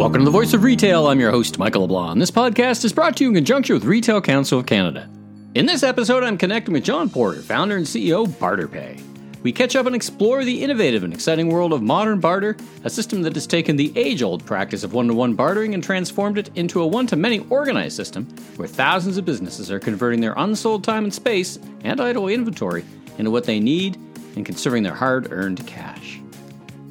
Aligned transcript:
Welcome 0.00 0.22
to 0.22 0.24
the 0.24 0.30
Voice 0.30 0.54
of 0.54 0.62
Retail. 0.62 1.08
I'm 1.08 1.20
your 1.20 1.30
host, 1.30 1.58
Michael 1.58 1.82
LeBlanc. 1.82 2.18
This 2.18 2.30
podcast 2.30 2.86
is 2.86 2.92
brought 2.94 3.18
to 3.18 3.24
you 3.24 3.28
in 3.28 3.34
conjunction 3.34 3.74
with 3.74 3.84
Retail 3.84 4.22
Council 4.22 4.58
of 4.58 4.64
Canada. 4.64 5.10
In 5.54 5.66
this 5.66 5.82
episode, 5.82 6.24
I'm 6.24 6.38
connecting 6.38 6.72
with 6.72 6.84
John 6.84 7.10
Porter, 7.10 7.42
founder 7.42 7.76
and 7.76 7.84
CEO 7.84 8.24
of 8.24 8.30
BarterPay. 8.38 8.98
We 9.42 9.52
catch 9.52 9.76
up 9.76 9.84
and 9.84 9.94
explore 9.94 10.42
the 10.42 10.62
innovative 10.62 11.04
and 11.04 11.12
exciting 11.12 11.50
world 11.50 11.74
of 11.74 11.82
modern 11.82 12.18
barter, 12.18 12.56
a 12.82 12.88
system 12.88 13.20
that 13.20 13.34
has 13.34 13.46
taken 13.46 13.76
the 13.76 13.92
age 13.94 14.22
old 14.22 14.42
practice 14.46 14.84
of 14.84 14.94
one 14.94 15.06
to 15.08 15.12
one 15.12 15.34
bartering 15.34 15.74
and 15.74 15.84
transformed 15.84 16.38
it 16.38 16.50
into 16.54 16.80
a 16.80 16.86
one 16.86 17.06
to 17.08 17.16
many 17.16 17.40
organized 17.50 17.94
system 17.94 18.24
where 18.56 18.66
thousands 18.66 19.18
of 19.18 19.26
businesses 19.26 19.70
are 19.70 19.78
converting 19.78 20.22
their 20.22 20.34
unsold 20.38 20.82
time 20.82 21.04
and 21.04 21.12
space 21.12 21.58
and 21.84 22.00
idle 22.00 22.26
inventory 22.26 22.86
into 23.18 23.30
what 23.30 23.44
they 23.44 23.60
need 23.60 23.96
and 24.34 24.46
conserving 24.46 24.82
their 24.82 24.94
hard 24.94 25.30
earned 25.30 25.66
cash. 25.66 26.20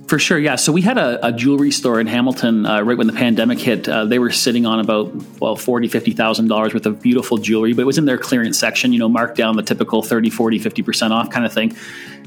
For 0.09 0.17
sure, 0.17 0.39
yeah. 0.39 0.55
So 0.55 0.71
we 0.71 0.81
had 0.81 0.97
a, 0.97 1.23
a 1.27 1.31
jewelry 1.31 1.69
store 1.69 1.99
in 1.99 2.07
Hamilton 2.07 2.65
uh, 2.65 2.81
right 2.81 2.97
when 2.97 3.05
the 3.05 3.13
pandemic 3.13 3.59
hit. 3.59 3.87
Uh, 3.87 4.05
they 4.05 4.17
were 4.17 4.31
sitting 4.31 4.65
on 4.65 4.79
about 4.79 5.13
well 5.39 5.55
forty, 5.55 5.87
fifty 5.87 6.13
thousand 6.13 6.47
dollars 6.47 6.73
worth 6.73 6.87
of 6.87 6.99
beautiful 6.99 7.37
jewelry, 7.37 7.73
but 7.73 7.83
it 7.83 7.85
was 7.85 7.99
in 7.99 8.05
their 8.05 8.17
clearance 8.17 8.57
section. 8.57 8.91
You 8.91 8.97
know, 8.97 9.07
marked 9.07 9.37
down 9.37 9.55
the 9.55 9.61
typical 9.61 10.01
30, 10.01 10.31
40, 10.31 10.57
50 10.57 10.81
percent 10.81 11.13
off 11.13 11.29
kind 11.29 11.45
of 11.45 11.53
thing 11.53 11.77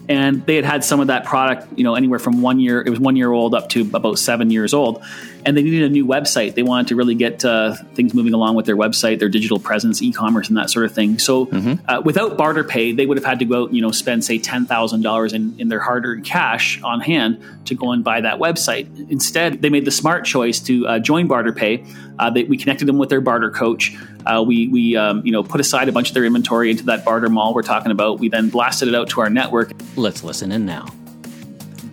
and 0.08 0.44
they 0.46 0.56
had 0.56 0.64
had 0.64 0.84
some 0.84 1.00
of 1.00 1.06
that 1.06 1.24
product, 1.24 1.78
you 1.78 1.84
know, 1.84 1.94
anywhere 1.94 2.18
from 2.18 2.42
one 2.42 2.58
year, 2.58 2.82
it 2.82 2.90
was 2.90 3.00
one 3.00 3.16
year 3.16 3.30
old 3.30 3.54
up 3.54 3.68
to 3.70 3.82
about 3.82 4.18
seven 4.18 4.50
years 4.50 4.74
old, 4.74 5.02
and 5.46 5.56
they 5.56 5.62
needed 5.62 5.82
a 5.84 5.88
new 5.88 6.04
website. 6.04 6.54
They 6.54 6.62
wanted 6.62 6.88
to 6.88 6.96
really 6.96 7.14
get 7.14 7.44
uh, 7.44 7.74
things 7.94 8.12
moving 8.12 8.34
along 8.34 8.56
with 8.56 8.66
their 8.66 8.76
website, 8.76 9.18
their 9.20 9.28
digital 9.28 9.58
presence, 9.58 10.02
e-commerce, 10.02 10.48
and 10.48 10.56
that 10.56 10.70
sort 10.70 10.84
of 10.86 10.92
thing. 10.92 11.18
So, 11.18 11.46
mm-hmm. 11.46 11.88
uh, 11.88 12.00
without 12.04 12.36
BarterPay, 12.36 12.96
they 12.96 13.06
would 13.06 13.16
have 13.16 13.24
had 13.24 13.38
to 13.38 13.44
go 13.44 13.64
out, 13.64 13.72
you 13.72 13.80
know, 13.80 13.92
spend 13.92 14.24
say 14.24 14.38
ten 14.38 14.66
thousand 14.66 15.02
dollars 15.02 15.32
in 15.32 15.54
in 15.58 15.68
their 15.68 15.80
hard-earned 15.80 16.24
cash 16.24 16.82
on 16.82 17.00
hand 17.00 17.42
to 17.66 17.74
go 17.74 17.92
and 17.92 18.02
buy 18.02 18.20
that 18.20 18.38
website. 18.38 19.10
Instead, 19.10 19.62
they 19.62 19.70
made 19.70 19.84
the 19.84 19.90
smart 19.90 20.24
choice 20.24 20.58
to 20.60 20.86
uh, 20.86 20.98
join 20.98 21.28
BarterPay. 21.28 21.86
Uh, 22.18 22.30
they, 22.30 22.44
we 22.44 22.56
connected 22.56 22.86
them 22.86 22.98
with 22.98 23.08
their 23.08 23.20
barter 23.20 23.50
coach. 23.50 23.96
Uh, 24.26 24.42
we 24.46 24.68
we 24.68 24.96
um, 24.96 25.24
you 25.24 25.32
know 25.32 25.42
put 25.42 25.60
aside 25.60 25.88
a 25.88 25.92
bunch 25.92 26.08
of 26.08 26.14
their 26.14 26.24
inventory 26.24 26.70
into 26.70 26.84
that 26.84 27.04
barter 27.04 27.28
mall 27.28 27.54
we're 27.54 27.62
talking 27.62 27.92
about. 27.92 28.18
We 28.18 28.28
then 28.28 28.48
blasted 28.48 28.88
it 28.88 28.94
out 28.94 29.08
to 29.10 29.20
our 29.20 29.30
network. 29.30 29.72
Let's 29.96 30.22
listen 30.22 30.52
in 30.52 30.66
now. 30.66 30.86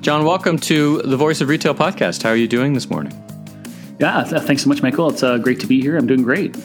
John, 0.01 0.25
welcome 0.25 0.57
to 0.59 1.01
the 1.01 1.17
Voice 1.17 1.41
of 1.41 1.49
Retail 1.49 1.75
podcast. 1.75 2.23
How 2.23 2.29
are 2.29 2.35
you 2.35 2.47
doing 2.47 2.73
this 2.73 2.89
morning? 2.89 3.13
Yeah, 3.99 4.23
thanks 4.23 4.63
so 4.63 4.69
much, 4.69 4.81
Michael. 4.81 5.09
It's 5.09 5.23
uh, 5.23 5.37
great 5.37 5.59
to 5.59 5.67
be 5.67 5.81
here. 5.81 5.97
I'm 5.97 6.07
doing 6.07 6.23
great. 6.23 6.55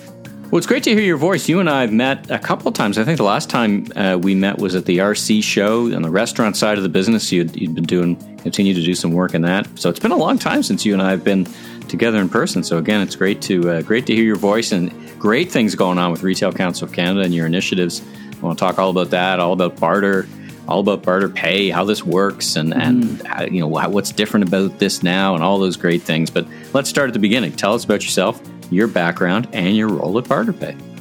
Well, 0.55 0.59
it's 0.59 0.69
great 0.69 0.85
to 0.85 0.91
hear 0.91 1.01
your 1.01 1.17
voice. 1.17 1.49
You 1.49 1.59
and 1.59 1.69
I 1.69 1.81
have 1.81 1.93
met 1.93 2.31
a 2.31 2.39
couple 2.39 2.69
of 2.69 2.75
times. 2.75 2.97
I 2.97 3.03
think 3.03 3.17
the 3.17 3.25
last 3.25 3.51
time 3.51 3.89
uh, 3.97 4.19
we 4.23 4.37
met 4.37 4.59
was 4.59 4.77
at 4.77 4.85
the 4.85 4.99
RC 4.99 5.43
show 5.43 5.93
on 5.93 6.03
the 6.03 6.11
restaurant 6.11 6.57
side 6.57 6.77
of 6.77 6.85
the 6.85 6.89
business. 6.89 7.33
You'd, 7.33 7.57
you'd 7.57 7.75
been 7.75 7.83
doing, 7.83 8.15
continue 8.39 8.73
to 8.73 8.81
do 8.81 8.95
some 8.95 9.11
work 9.11 9.35
in 9.35 9.43
that. 9.43 9.67
So 9.77 9.91
it's 9.91 9.99
been 9.99 10.13
a 10.13 10.17
long 10.17 10.39
time 10.39 10.63
since 10.63 10.87
you 10.87 10.93
and 10.93 11.03
I 11.03 11.11
have 11.11 11.25
been 11.25 11.49
together 11.95 12.19
in 12.19 12.29
person. 12.29 12.63
So 12.63 12.79
again, 12.79 13.01
it's 13.01 13.17
great 13.17 13.41
to 13.43 13.71
uh, 13.71 13.83
great 13.83 14.07
to 14.07 14.15
hear 14.15 14.25
your 14.25 14.37
voice 14.37 14.73
and 14.73 14.93
great 15.19 15.51
things 15.51 15.75
going 15.75 15.99
on 15.99 16.11
with 16.11 16.23
Retail 16.23 16.53
Council 16.53 16.87
of 16.87 16.93
Canada 16.93 17.23
and 17.25 17.35
your 17.35 17.47
initiatives. 17.47 18.03
I 18.33 18.41
want 18.41 18.59
to 18.59 18.65
talk 18.65 18.79
all 18.79 18.91
about 18.91 19.11
that, 19.11 19.41
all 19.41 19.53
about 19.53 19.79
barter, 19.79 20.27
all 20.69 20.81
about 20.81 21.03
BarterPay, 21.03 21.73
how 21.73 21.85
this 21.85 22.05
works, 22.05 22.57
and 22.57 22.75
and 22.75 23.05
mm. 23.05 23.27
how, 23.27 23.45
you 23.45 23.61
know 23.61 23.69
what's 23.69 24.13
different 24.13 24.49
about 24.49 24.79
this 24.79 25.03
now, 25.03 25.35
and 25.35 25.43
all 25.43 25.59
those 25.59 25.77
great 25.77 26.03
things. 26.03 26.31
But 26.31 26.47
let's 26.73 26.89
start 26.89 27.09
at 27.09 27.15
the 27.15 27.21
beginning. 27.21 27.53
Tell 27.53 27.75
us 27.75 27.85
about 27.85 28.03
yourself, 28.03 28.41
your 28.71 28.89
background, 28.89 29.49
and 29.53 29.77
your 29.77 29.89
role 29.89 30.19
at 30.19 30.25
BarterPay. 30.25 30.94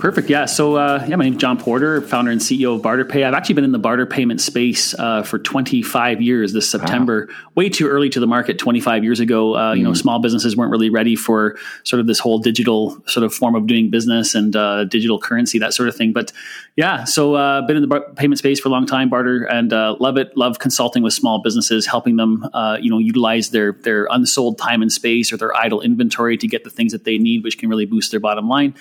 Perfect. 0.00 0.30
Yeah. 0.30 0.46
So, 0.46 0.76
uh, 0.76 1.04
yeah, 1.06 1.16
my 1.16 1.24
name 1.24 1.34
is 1.34 1.38
John 1.38 1.58
Porter, 1.58 2.00
founder 2.00 2.30
and 2.30 2.40
CEO 2.40 2.74
of 2.74 2.80
BarterPay. 2.80 3.22
I've 3.22 3.34
actually 3.34 3.56
been 3.56 3.64
in 3.64 3.72
the 3.72 3.78
barter 3.78 4.06
payment 4.06 4.40
space 4.40 4.94
uh, 4.98 5.22
for 5.22 5.38
25 5.38 6.22
years 6.22 6.54
this 6.54 6.70
September. 6.70 7.26
Wow. 7.28 7.34
Way 7.54 7.68
too 7.68 7.86
early 7.86 8.08
to 8.08 8.18
the 8.18 8.26
market 8.26 8.58
25 8.58 9.04
years 9.04 9.20
ago. 9.20 9.54
Uh, 9.54 9.74
mm. 9.74 9.78
You 9.78 9.84
know, 9.84 9.90
mm. 9.90 9.96
small 9.96 10.18
businesses 10.18 10.56
weren't 10.56 10.70
really 10.70 10.88
ready 10.88 11.16
for 11.16 11.58
sort 11.84 12.00
of 12.00 12.06
this 12.06 12.18
whole 12.18 12.38
digital 12.38 12.96
sort 13.06 13.24
of 13.24 13.34
form 13.34 13.54
of 13.54 13.66
doing 13.66 13.90
business 13.90 14.34
and 14.34 14.56
uh, 14.56 14.84
digital 14.84 15.18
currency, 15.18 15.58
that 15.58 15.74
sort 15.74 15.86
of 15.86 15.94
thing. 15.94 16.14
But 16.14 16.32
yeah, 16.76 17.04
so 17.04 17.34
uh, 17.34 17.60
been 17.66 17.76
in 17.76 17.82
the 17.82 17.88
bar- 17.88 18.10
payment 18.16 18.38
space 18.38 18.58
for 18.58 18.70
a 18.70 18.72
long 18.72 18.86
time, 18.86 19.10
barter, 19.10 19.44
and 19.44 19.70
uh, 19.70 19.96
love 20.00 20.16
it. 20.16 20.34
Love 20.34 20.58
consulting 20.58 21.02
with 21.02 21.12
small 21.12 21.42
businesses, 21.42 21.86
helping 21.86 22.16
them, 22.16 22.48
you 22.80 22.88
know, 22.88 22.98
utilize 22.98 23.50
their 23.50 23.72
their 23.72 24.08
unsold 24.10 24.56
time 24.56 24.80
and 24.80 24.90
space 24.90 25.30
or 25.30 25.36
their 25.36 25.54
idle 25.54 25.82
inventory 25.82 26.38
to 26.38 26.48
get 26.48 26.64
the 26.64 26.70
things 26.70 26.92
that 26.92 27.04
they 27.04 27.18
need, 27.18 27.44
which 27.44 27.58
can 27.58 27.68
really 27.68 27.84
boost 27.84 28.10
their 28.12 28.20
bottom 28.20 28.48
line. 28.48 28.74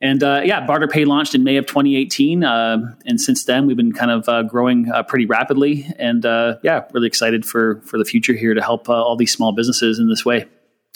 And 0.00 0.22
uh, 0.22 0.42
yeah, 0.44 0.64
BarterPay 0.64 1.06
launched 1.06 1.34
in 1.34 1.42
May 1.42 1.56
of 1.56 1.66
2018, 1.66 2.44
uh, 2.44 2.94
and 3.04 3.20
since 3.20 3.44
then 3.44 3.66
we've 3.66 3.76
been 3.76 3.92
kind 3.92 4.12
of 4.12 4.28
uh, 4.28 4.44
growing 4.44 4.90
uh, 4.92 5.02
pretty 5.02 5.26
rapidly. 5.26 5.88
And 5.98 6.24
uh, 6.24 6.58
yeah, 6.62 6.84
really 6.92 7.08
excited 7.08 7.44
for 7.44 7.80
for 7.84 7.98
the 7.98 8.04
future 8.04 8.34
here 8.34 8.54
to 8.54 8.62
help 8.62 8.88
uh, 8.88 8.92
all 8.92 9.16
these 9.16 9.32
small 9.32 9.52
businesses 9.52 9.98
in 9.98 10.08
this 10.08 10.24
way. 10.24 10.46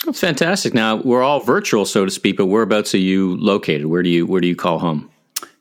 That's 0.04 0.20
fantastic. 0.20 0.72
Now 0.72 0.96
we're 0.96 1.22
all 1.22 1.40
virtual, 1.40 1.84
so 1.84 2.04
to 2.04 2.10
speak, 2.10 2.36
but 2.36 2.46
whereabouts 2.46 2.94
are 2.94 2.98
you 2.98 3.36
located? 3.38 3.86
Where 3.86 4.02
do 4.04 4.08
you 4.08 4.24
where 4.26 4.40
do 4.40 4.46
you 4.46 4.56
call 4.56 4.78
home? 4.78 5.10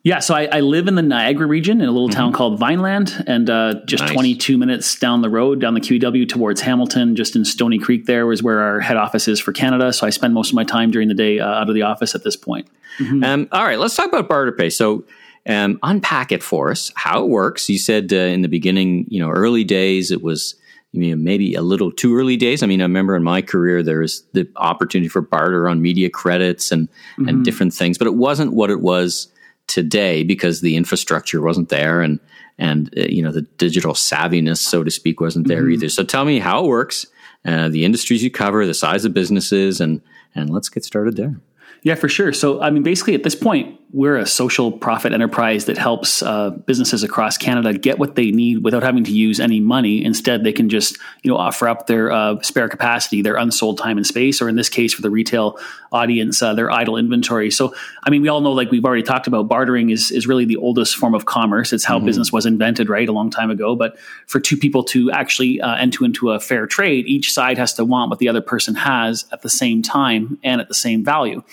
Yeah, 0.04 0.18
so 0.18 0.34
I, 0.34 0.46
I, 0.52 0.60
live 0.62 0.88
in 0.88 0.96
the 0.96 1.04
Niagara 1.04 1.46
region 1.46 1.80
in 1.80 1.88
a 1.88 1.92
little 1.92 2.10
mm-hmm. 2.10 2.18
town 2.18 2.34
called 2.34 2.58
Vineland, 2.58 3.24
and 3.28 3.48
uh, 3.50 3.76
just 3.86 4.02
nice. 4.04 4.14
22 4.14 4.58
minutes 4.58 4.96
down 4.98 5.22
the 5.22 5.30
road, 5.30 5.62
down 5.62 5.76
the 5.76 5.80
QEW 5.80 6.28
towards 6.28 6.60
Hamilton, 6.62 7.16
just 7.16 7.36
in 7.36 7.46
Stoney 7.46 7.78
Creek, 7.78 8.08
there 8.08 8.32
is 8.32 8.42
where 8.42 8.62
our 8.62 8.80
head 8.80 8.98
office 8.98 9.28
is 9.28 9.40
for 9.40 9.54
Canada. 9.54 9.94
So 9.94 10.08
I 10.08 10.10
spend 10.10 10.34
most 10.34 10.50
of 10.50 10.56
my 10.56 10.64
time 10.64 10.90
during 10.90 11.08
the 11.08 11.14
day 11.14 11.40
uh, 11.40 11.48
out 11.48 11.70
of 11.70 11.76
the 11.76 11.84
office 11.84 12.16
at 12.16 12.24
this 12.24 12.36
point. 12.36 12.68
Mm-hmm. 12.98 13.24
Um, 13.24 13.48
all 13.52 13.64
right, 13.64 13.78
let's 13.78 13.96
talk 13.96 14.08
about 14.08 14.28
BarterPay. 14.28 14.74
So 14.74 15.06
um, 15.48 15.78
unpack 15.84 16.32
it 16.32 16.42
for 16.42 16.72
us, 16.72 16.92
how 16.96 17.24
it 17.24 17.30
works. 17.30 17.70
You 17.70 17.78
said 17.78 18.12
uh, 18.12 18.16
in 18.16 18.42
the 18.42 18.50
beginning, 18.50 19.06
you 19.08 19.20
know, 19.20 19.30
early 19.30 19.64
days, 19.64 20.10
it 20.10 20.24
was 20.24 20.56
you 20.94 21.12
know, 21.12 21.16
maybe 21.16 21.54
a 21.54 21.62
little 21.62 21.92
too 21.92 22.18
early 22.18 22.38
days. 22.38 22.64
I 22.64 22.66
mean, 22.66 22.82
I 22.82 22.86
remember 22.86 23.16
in 23.16 23.24
my 23.24 23.44
career 23.44 23.84
there 23.84 24.00
was 24.00 24.24
the 24.34 24.50
opportunity 24.56 25.10
for 25.10 25.22
barter 25.22 25.70
on 25.70 25.82
media 25.82 26.10
credits 26.10 26.72
and 26.72 26.90
mm-hmm. 26.90 27.28
and 27.28 27.46
different 27.46 27.74
things, 27.74 28.00
but 28.00 28.08
it 28.08 28.16
wasn't 28.16 28.54
what 28.54 28.72
it 28.72 28.82
was 28.82 29.28
today 29.72 30.24
because 30.24 30.62
the 30.62 30.76
infrastructure 30.76 31.42
wasn't 31.42 31.70
there 31.70 32.02
and 32.02 32.20
and 32.58 32.94
uh, 32.98 33.02
you 33.02 33.24
know 33.24 33.32
the 33.32 33.44
digital 33.58 33.94
savviness, 33.94 34.58
so 34.58 34.84
to 34.84 34.92
speak, 34.92 35.22
wasn't 35.22 35.48
there 35.48 35.64
mm-hmm. 35.64 35.72
either. 35.72 35.90
So 35.90 36.04
tell 36.04 36.26
me 36.26 36.40
how 36.40 36.66
it 36.66 36.68
works, 36.68 37.08
uh, 37.46 37.70
the 37.70 37.86
industries 37.86 38.24
you 38.24 38.30
cover, 38.30 38.66
the 38.66 38.74
size 38.74 39.06
of 39.06 39.14
businesses, 39.14 39.82
and 39.82 40.02
and 40.36 40.50
let's 40.50 40.70
get 40.70 40.84
started 40.84 41.16
there. 41.16 41.40
Yeah, 41.84 41.96
for 41.96 42.10
sure. 42.10 42.32
So, 42.34 42.62
I 42.62 42.70
mean, 42.70 42.84
basically, 42.84 43.16
at 43.16 43.24
this 43.24 43.34
point, 43.34 43.80
we're 43.94 44.18
a 44.18 44.26
social 44.26 44.72
profit 44.72 45.12
enterprise 45.12 45.66
that 45.66 45.78
helps 45.78 46.22
uh, 46.24 46.52
businesses 46.52 47.04
across 47.04 47.38
Canada 47.38 47.78
get 47.78 48.00
what 48.00 48.16
they 48.16 48.32
need 48.32 48.64
without 48.64 48.84
having 48.84 49.04
to 49.04 49.12
use 49.12 49.40
any 49.40 49.60
money. 49.60 50.04
Instead, 50.04 50.44
they 50.44 50.54
can 50.54 50.70
just, 50.70 50.98
you 51.24 51.32
know, 51.32 51.38
offer 51.38 51.68
up 51.68 51.88
their 51.88 52.10
uh, 52.12 52.42
spare 52.42 52.70
capacity, 52.70 53.22
their 53.22 53.36
unsold 53.36 53.78
time 53.78 53.98
and 53.98 54.08
space, 54.08 54.42
or 54.42 54.48
in 54.48 54.56
this 54.56 54.70
case, 54.70 54.94
for 54.94 55.02
the 55.02 55.10
retail 55.10 55.60
audience, 55.92 56.42
uh, 56.42 56.54
their 56.54 56.72
idle 56.72 56.96
inventory. 56.96 57.52
So, 57.52 57.76
I 58.04 58.10
mean, 58.10 58.22
we 58.22 58.30
all 58.30 58.40
know, 58.40 58.54
like 58.54 58.72
we've 58.72 58.86
already 58.86 59.04
talked 59.04 59.28
about, 59.28 59.50
bartering 59.50 59.90
is 59.90 60.10
is 60.10 60.26
really 60.26 60.46
the 60.46 60.58
oldest 60.58 60.96
form 60.96 61.14
of 61.14 61.26
commerce. 61.26 61.74
It's 61.74 61.84
how 61.84 61.98
mm-hmm. 61.98 62.06
business 62.06 62.32
was 62.32 62.46
invented, 62.46 62.88
right, 62.88 63.10
a 63.10 63.12
long 63.12 63.30
time 63.30 63.52
ago. 63.52 63.76
But 63.76 63.98
for 64.26 64.40
two 64.40 64.56
people 64.56 64.84
to 64.86 65.12
actually 65.12 65.60
uh, 65.60 65.76
enter 65.76 66.06
into 66.06 66.32
a 66.32 66.40
fair 66.40 66.66
trade, 66.66 67.08
each 67.08 67.32
side 67.34 67.58
has 67.58 67.74
to 67.74 67.84
want 67.84 68.10
what 68.10 68.20
the 68.20 68.30
other 68.30 68.42
person 68.42 68.76
has 68.76 69.26
at 69.34 69.42
the 69.42 69.50
same 69.50 69.82
time 69.82 70.40
and 70.44 70.62
at 70.62 70.70
the 70.70 70.74
same 70.74 71.04
value. 71.04 71.44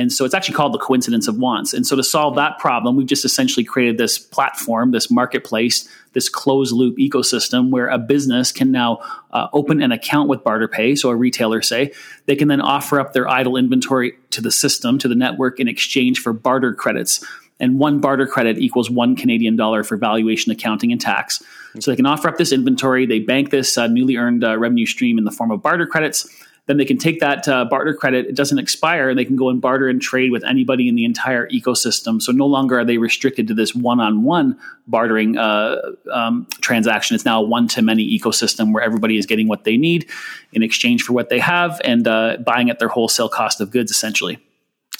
And 0.00 0.10
so 0.10 0.24
it's 0.24 0.32
actually 0.32 0.54
called 0.54 0.72
the 0.72 0.78
coincidence 0.78 1.28
of 1.28 1.36
wants. 1.36 1.74
And 1.74 1.86
so 1.86 1.94
to 1.94 2.02
solve 2.02 2.34
that 2.36 2.58
problem, 2.58 2.96
we've 2.96 3.06
just 3.06 3.26
essentially 3.26 3.64
created 3.64 3.98
this 3.98 4.18
platform, 4.18 4.92
this 4.92 5.10
marketplace, 5.10 5.86
this 6.14 6.30
closed 6.30 6.72
loop 6.72 6.96
ecosystem 6.96 7.68
where 7.68 7.86
a 7.86 7.98
business 7.98 8.50
can 8.50 8.70
now 8.70 9.00
uh, 9.30 9.48
open 9.52 9.82
an 9.82 9.92
account 9.92 10.30
with 10.30 10.40
BarterPay. 10.40 10.96
So 10.96 11.10
a 11.10 11.14
retailer, 11.14 11.60
say, 11.60 11.92
they 12.24 12.34
can 12.34 12.48
then 12.48 12.62
offer 12.62 12.98
up 12.98 13.12
their 13.12 13.28
idle 13.28 13.58
inventory 13.58 14.14
to 14.30 14.40
the 14.40 14.50
system, 14.50 14.96
to 15.00 15.06
the 15.06 15.14
network 15.14 15.60
in 15.60 15.68
exchange 15.68 16.20
for 16.20 16.32
barter 16.32 16.72
credits. 16.72 17.22
And 17.60 17.78
one 17.78 18.00
barter 18.00 18.26
credit 18.26 18.56
equals 18.56 18.88
one 18.88 19.16
Canadian 19.16 19.54
dollar 19.54 19.84
for 19.84 19.98
valuation, 19.98 20.50
accounting, 20.50 20.92
and 20.92 21.00
tax. 21.00 21.42
So 21.78 21.90
they 21.90 21.96
can 21.96 22.06
offer 22.06 22.26
up 22.26 22.38
this 22.38 22.52
inventory. 22.52 23.04
They 23.04 23.18
bank 23.18 23.50
this 23.50 23.76
uh, 23.76 23.86
newly 23.86 24.16
earned 24.16 24.44
uh, 24.44 24.56
revenue 24.56 24.86
stream 24.86 25.18
in 25.18 25.24
the 25.24 25.30
form 25.30 25.50
of 25.50 25.60
barter 25.60 25.86
credits 25.86 26.26
then 26.66 26.76
they 26.76 26.84
can 26.84 26.98
take 26.98 27.20
that 27.20 27.48
uh, 27.48 27.64
barter 27.64 27.94
credit. 27.94 28.26
It 28.26 28.36
doesn't 28.36 28.58
expire, 28.58 29.08
and 29.08 29.18
they 29.18 29.24
can 29.24 29.36
go 29.36 29.48
and 29.48 29.60
barter 29.60 29.88
and 29.88 30.00
trade 30.00 30.30
with 30.30 30.44
anybody 30.44 30.88
in 30.88 30.94
the 30.94 31.04
entire 31.04 31.48
ecosystem. 31.48 32.20
So 32.22 32.32
no 32.32 32.46
longer 32.46 32.78
are 32.78 32.84
they 32.84 32.98
restricted 32.98 33.48
to 33.48 33.54
this 33.54 33.74
one-on-one 33.74 34.58
bartering 34.86 35.36
uh, 35.36 35.76
um, 36.12 36.46
transaction. 36.60 37.14
It's 37.14 37.24
now 37.24 37.42
a 37.42 37.46
one-to-many 37.46 38.18
ecosystem 38.18 38.72
where 38.72 38.82
everybody 38.82 39.16
is 39.16 39.26
getting 39.26 39.48
what 39.48 39.64
they 39.64 39.76
need 39.76 40.08
in 40.52 40.62
exchange 40.62 41.02
for 41.02 41.12
what 41.12 41.28
they 41.28 41.38
have 41.38 41.80
and 41.84 42.06
uh, 42.06 42.36
buying 42.44 42.70
at 42.70 42.78
their 42.78 42.88
wholesale 42.88 43.28
cost 43.28 43.60
of 43.60 43.70
goods, 43.70 43.90
essentially. 43.90 44.38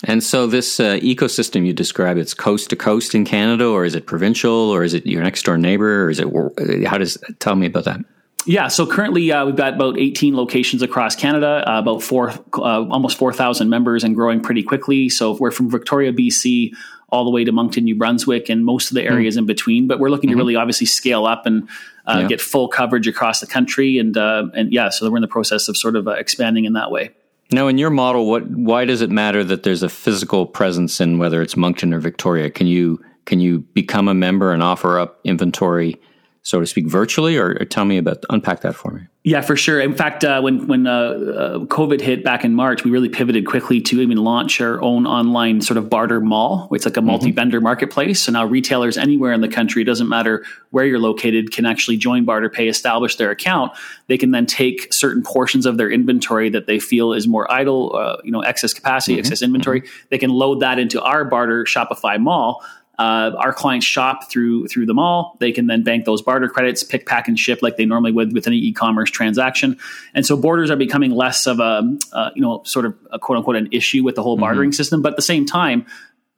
And 0.04 0.24
so, 0.24 0.46
this 0.46 0.80
uh, 0.80 0.96
ecosystem 1.02 1.66
you 1.66 1.74
describe, 1.74 2.16
it's 2.16 2.32
coast 2.32 2.70
to 2.70 2.76
coast 2.76 3.14
in 3.14 3.24
Canada, 3.24 3.66
or 3.66 3.84
is 3.84 3.94
it 3.94 4.06
provincial, 4.06 4.50
or 4.50 4.82
is 4.82 4.94
it 4.94 5.06
your 5.06 5.22
next 5.22 5.42
door 5.42 5.58
neighbor, 5.58 6.04
or 6.04 6.10
is 6.10 6.20
it? 6.20 6.86
How 6.86 6.96
does 6.96 7.18
tell 7.38 7.54
me 7.54 7.66
about 7.66 7.84
that? 7.84 8.00
Yeah, 8.46 8.68
so 8.68 8.86
currently 8.86 9.30
uh, 9.30 9.44
we've 9.44 9.56
got 9.56 9.74
about 9.74 9.98
18 9.98 10.34
locations 10.34 10.82
across 10.82 11.14
Canada, 11.14 11.62
uh, 11.66 11.78
about 11.78 12.02
four, 12.02 12.30
uh, 12.54 12.86
almost 12.88 13.18
4,000 13.18 13.68
members, 13.68 14.02
and 14.02 14.14
growing 14.14 14.40
pretty 14.40 14.62
quickly. 14.62 15.08
So 15.08 15.36
we're 15.36 15.50
from 15.50 15.70
Victoria, 15.70 16.12
BC, 16.12 16.74
all 17.10 17.24
the 17.24 17.30
way 17.30 17.44
to 17.44 17.52
Moncton, 17.52 17.84
New 17.84 17.96
Brunswick, 17.96 18.48
and 18.48 18.64
most 18.64 18.90
of 18.90 18.94
the 18.94 19.02
areas 19.02 19.34
mm. 19.34 19.40
in 19.40 19.46
between. 19.46 19.86
But 19.86 19.98
we're 19.98 20.08
looking 20.08 20.30
mm-hmm. 20.30 20.38
to 20.38 20.42
really 20.42 20.56
obviously 20.56 20.86
scale 20.86 21.26
up 21.26 21.44
and 21.44 21.68
uh, 22.06 22.20
yeah. 22.22 22.28
get 22.28 22.40
full 22.40 22.68
coverage 22.68 23.06
across 23.06 23.40
the 23.40 23.46
country, 23.46 23.98
and 23.98 24.16
uh, 24.16 24.46
and 24.54 24.72
yeah, 24.72 24.88
so 24.88 25.10
we're 25.10 25.18
in 25.18 25.22
the 25.22 25.28
process 25.28 25.68
of 25.68 25.76
sort 25.76 25.96
of 25.96 26.08
uh, 26.08 26.12
expanding 26.12 26.64
in 26.64 26.72
that 26.72 26.90
way. 26.90 27.10
Now, 27.52 27.66
in 27.66 27.78
your 27.78 27.90
model, 27.90 28.26
what 28.26 28.48
why 28.48 28.84
does 28.84 29.02
it 29.02 29.10
matter 29.10 29.44
that 29.44 29.64
there's 29.64 29.82
a 29.82 29.88
physical 29.88 30.46
presence 30.46 31.00
in 31.00 31.18
whether 31.18 31.42
it's 31.42 31.56
Moncton 31.56 31.92
or 31.92 32.00
Victoria? 32.00 32.50
Can 32.50 32.66
you 32.66 33.04
can 33.26 33.40
you 33.40 33.60
become 33.74 34.08
a 34.08 34.14
member 34.14 34.52
and 34.52 34.62
offer 34.62 34.98
up 34.98 35.20
inventory 35.24 36.00
so 36.42 36.60
to 36.60 36.66
speak, 36.66 36.86
virtually? 36.86 37.36
Or, 37.36 37.56
or 37.60 37.64
tell 37.64 37.84
me 37.84 37.98
about 37.98 38.24
unpack 38.30 38.60
that 38.62 38.74
for 38.74 38.92
me. 38.92 39.02
Yeah, 39.22 39.42
for 39.42 39.54
sure. 39.54 39.78
In 39.82 39.94
fact, 39.94 40.24
uh, 40.24 40.40
when 40.40 40.66
when 40.66 40.86
uh, 40.86 40.92
uh, 40.92 41.58
COVID 41.66 42.00
hit 42.00 42.24
back 42.24 42.42
in 42.42 42.54
March, 42.54 42.84
we 42.84 42.90
really 42.90 43.10
pivoted 43.10 43.46
quickly 43.46 43.78
to 43.82 44.00
even 44.00 44.16
launch 44.16 44.62
our 44.62 44.80
own 44.80 45.06
online 45.06 45.60
sort 45.60 45.76
of 45.76 45.90
barter 45.90 46.22
mall. 46.22 46.68
It's 46.72 46.86
like 46.86 46.96
a 46.96 47.02
multi 47.02 47.30
vendor 47.30 47.58
mm-hmm. 47.58 47.64
marketplace. 47.64 48.22
So 48.22 48.32
now 48.32 48.46
retailers 48.46 48.96
anywhere 48.96 49.34
in 49.34 49.42
the 49.42 49.48
country, 49.48 49.82
it 49.82 49.84
doesn't 49.84 50.08
matter 50.08 50.42
where 50.70 50.86
you're 50.86 50.98
located, 50.98 51.52
can 51.52 51.66
actually 51.66 51.98
join 51.98 52.24
BarterPay, 52.24 52.70
establish 52.70 53.16
their 53.16 53.30
account. 53.30 53.72
They 54.06 54.16
can 54.16 54.30
then 54.30 54.46
take 54.46 54.90
certain 54.90 55.22
portions 55.22 55.66
of 55.66 55.76
their 55.76 55.90
inventory 55.90 56.48
that 56.50 56.66
they 56.66 56.78
feel 56.78 57.12
is 57.12 57.28
more 57.28 57.50
idle, 57.52 57.94
uh, 57.94 58.16
you 58.24 58.32
know, 58.32 58.40
excess 58.40 58.72
capacity, 58.72 59.14
mm-hmm. 59.14 59.20
excess 59.20 59.42
inventory. 59.42 59.82
Mm-hmm. 59.82 60.06
They 60.08 60.18
can 60.18 60.30
load 60.30 60.60
that 60.60 60.78
into 60.78 61.02
our 61.02 61.26
Barter 61.26 61.64
Shopify 61.64 62.18
mall 62.18 62.64
uh, 63.00 63.34
our 63.38 63.54
clients 63.54 63.86
shop 63.86 64.30
through 64.30 64.68
through 64.68 64.84
the 64.84 64.92
mall. 64.92 65.38
They 65.40 65.52
can 65.52 65.68
then 65.68 65.82
bank 65.82 66.04
those 66.04 66.20
barter 66.20 66.50
credits, 66.50 66.82
pick, 66.82 67.06
pack, 67.06 67.28
and 67.28 67.38
ship 67.38 67.60
like 67.62 67.78
they 67.78 67.86
normally 67.86 68.12
would 68.12 68.34
with 68.34 68.46
any 68.46 68.58
e-commerce 68.58 69.10
transaction. 69.10 69.78
And 70.12 70.26
so 70.26 70.36
borders 70.36 70.70
are 70.70 70.76
becoming 70.76 71.12
less 71.12 71.46
of 71.46 71.60
a 71.60 71.82
uh, 72.12 72.30
you 72.34 72.42
know 72.42 72.62
sort 72.64 72.84
of 72.84 72.94
a 73.10 73.18
quote 73.18 73.38
unquote 73.38 73.56
an 73.56 73.70
issue 73.72 74.04
with 74.04 74.16
the 74.16 74.22
whole 74.22 74.36
bartering 74.36 74.68
mm-hmm. 74.68 74.74
system. 74.74 75.00
But 75.00 75.14
at 75.14 75.16
the 75.16 75.22
same 75.22 75.46
time, 75.46 75.86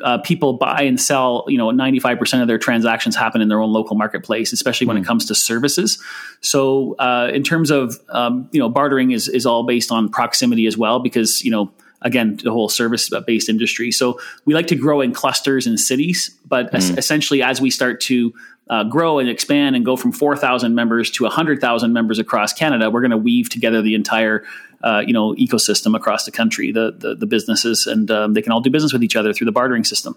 uh, 0.04 0.18
people 0.18 0.52
buy 0.52 0.82
and 0.82 1.00
sell, 1.00 1.44
you 1.48 1.58
know, 1.58 1.70
95% 1.70 2.42
of 2.42 2.46
their 2.46 2.58
transactions 2.58 3.16
happen 3.16 3.40
in 3.40 3.48
their 3.48 3.60
own 3.60 3.72
local 3.72 3.96
marketplace, 3.96 4.52
especially 4.52 4.86
when 4.86 4.96
mm. 4.96 5.02
it 5.02 5.06
comes 5.06 5.26
to 5.26 5.34
services. 5.34 6.02
So, 6.40 6.94
uh, 6.98 7.30
in 7.32 7.42
terms 7.42 7.70
of, 7.70 7.98
um, 8.08 8.48
you 8.52 8.58
know, 8.58 8.68
bartering 8.68 9.10
is, 9.10 9.28
is 9.28 9.46
all 9.46 9.64
based 9.64 9.92
on 9.92 10.08
proximity 10.08 10.66
as 10.66 10.76
well, 10.76 10.98
because, 10.98 11.44
you 11.44 11.50
know, 11.50 11.72
again 12.02 12.38
the 12.42 12.50
whole 12.50 12.68
service 12.68 13.10
based 13.26 13.48
industry 13.48 13.90
so 13.90 14.18
we 14.44 14.54
like 14.54 14.66
to 14.66 14.76
grow 14.76 15.00
in 15.00 15.12
clusters 15.12 15.66
and 15.66 15.78
cities 15.78 16.36
but 16.46 16.70
mm. 16.70 16.74
es- 16.74 16.90
essentially 16.90 17.42
as 17.42 17.60
we 17.60 17.70
start 17.70 18.00
to 18.00 18.32
uh, 18.70 18.84
grow 18.84 19.18
and 19.18 19.28
expand 19.28 19.76
and 19.76 19.84
go 19.84 19.96
from 19.96 20.12
4,000 20.12 20.74
members 20.74 21.10
to 21.10 21.24
100,000 21.24 21.92
members 21.92 22.18
across 22.18 22.52
Canada, 22.52 22.90
we're 22.90 23.00
going 23.00 23.10
to 23.10 23.16
weave 23.16 23.50
together 23.50 23.82
the 23.82 23.94
entire 23.94 24.44
uh, 24.82 25.02
you 25.06 25.12
know 25.12 25.34
ecosystem 25.34 25.94
across 25.94 26.24
the 26.24 26.32
country, 26.32 26.72
the 26.72 26.92
the, 26.96 27.14
the 27.14 27.26
businesses, 27.26 27.86
and 27.86 28.10
um, 28.10 28.34
they 28.34 28.42
can 28.42 28.52
all 28.52 28.60
do 28.60 28.70
business 28.70 28.92
with 28.92 29.04
each 29.04 29.16
other 29.16 29.32
through 29.32 29.44
the 29.44 29.52
bartering 29.52 29.84
system. 29.84 30.16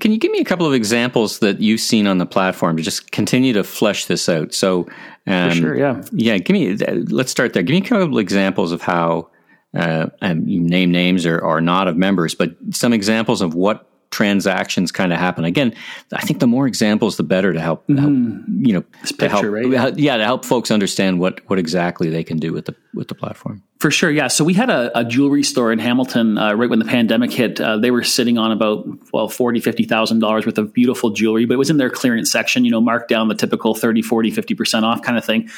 Can 0.00 0.12
you 0.12 0.18
give 0.18 0.30
me 0.30 0.38
a 0.38 0.44
couple 0.44 0.66
of 0.66 0.72
examples 0.72 1.40
that 1.40 1.60
you've 1.60 1.80
seen 1.80 2.06
on 2.06 2.18
the 2.18 2.24
platform 2.24 2.76
to 2.76 2.82
just 2.82 3.10
continue 3.10 3.52
to 3.52 3.62
flesh 3.64 4.06
this 4.06 4.28
out? 4.28 4.54
So, 4.54 4.88
um, 5.26 5.50
sure, 5.50 5.76
yeah, 5.76 6.02
yeah. 6.12 6.38
Give 6.38 6.54
me. 6.54 6.76
Let's 6.76 7.30
start 7.30 7.52
there. 7.52 7.62
Give 7.62 7.74
me 7.74 7.86
a 7.86 7.88
couple 7.88 8.16
of 8.16 8.20
examples 8.20 8.72
of 8.72 8.80
how 8.82 9.28
uh, 9.74 10.06
and 10.20 10.50
you 10.50 10.60
name 10.60 10.90
names 10.90 11.26
or, 11.26 11.38
or 11.38 11.60
not 11.60 11.88
of 11.88 11.96
members, 11.96 12.34
but 12.34 12.54
some 12.70 12.92
examples 12.92 13.40
of 13.40 13.54
what 13.54 13.88
transactions 14.12 14.92
kind 14.92 15.12
of 15.12 15.18
happen. 15.18 15.44
Again, 15.44 15.74
I 16.12 16.20
think 16.20 16.38
the 16.38 16.46
more 16.46 16.66
examples, 16.66 17.16
the 17.16 17.22
better 17.22 17.52
to 17.52 17.60
help, 17.60 17.88
mm-hmm. 17.88 17.98
help 17.98 18.66
you 18.66 18.74
know, 18.74 18.84
this 19.00 19.10
picture, 19.10 19.58
help, 19.58 19.72
right? 19.72 19.98
Yeah, 19.98 20.18
to 20.18 20.24
help 20.24 20.44
folks 20.44 20.70
understand 20.70 21.18
what 21.18 21.40
what 21.48 21.58
exactly 21.58 22.10
they 22.10 22.22
can 22.22 22.36
do 22.36 22.52
with 22.52 22.66
the 22.66 22.76
with 22.94 23.08
the 23.08 23.14
platform. 23.14 23.62
For 23.80 23.90
sure, 23.90 24.10
yeah. 24.10 24.28
So 24.28 24.44
we 24.44 24.54
had 24.54 24.70
a, 24.70 24.96
a 24.96 25.04
jewelry 25.04 25.42
store 25.42 25.72
in 25.72 25.80
Hamilton 25.80 26.38
uh, 26.38 26.52
right 26.52 26.70
when 26.70 26.78
the 26.78 26.84
pandemic 26.84 27.32
hit. 27.32 27.60
Uh, 27.60 27.78
they 27.78 27.90
were 27.90 28.04
sitting 28.04 28.38
on 28.38 28.52
about 28.52 28.86
well 29.12 29.28
forty 29.28 29.58
fifty 29.58 29.84
thousand 29.84 30.20
dollars 30.20 30.46
worth 30.46 30.58
of 30.58 30.72
beautiful 30.72 31.10
jewelry, 31.10 31.46
but 31.46 31.54
it 31.54 31.58
was 31.58 31.70
in 31.70 31.78
their 31.78 31.90
clearance 31.90 32.30
section. 32.30 32.64
You 32.64 32.70
know, 32.70 32.80
marked 32.80 33.08
down 33.08 33.28
the 33.28 33.34
typical 33.34 33.74
30, 33.74 34.02
40, 34.02 34.30
50 34.30 34.54
percent 34.54 34.84
off 34.84 35.02
kind 35.02 35.18
of 35.18 35.24
thing 35.24 35.48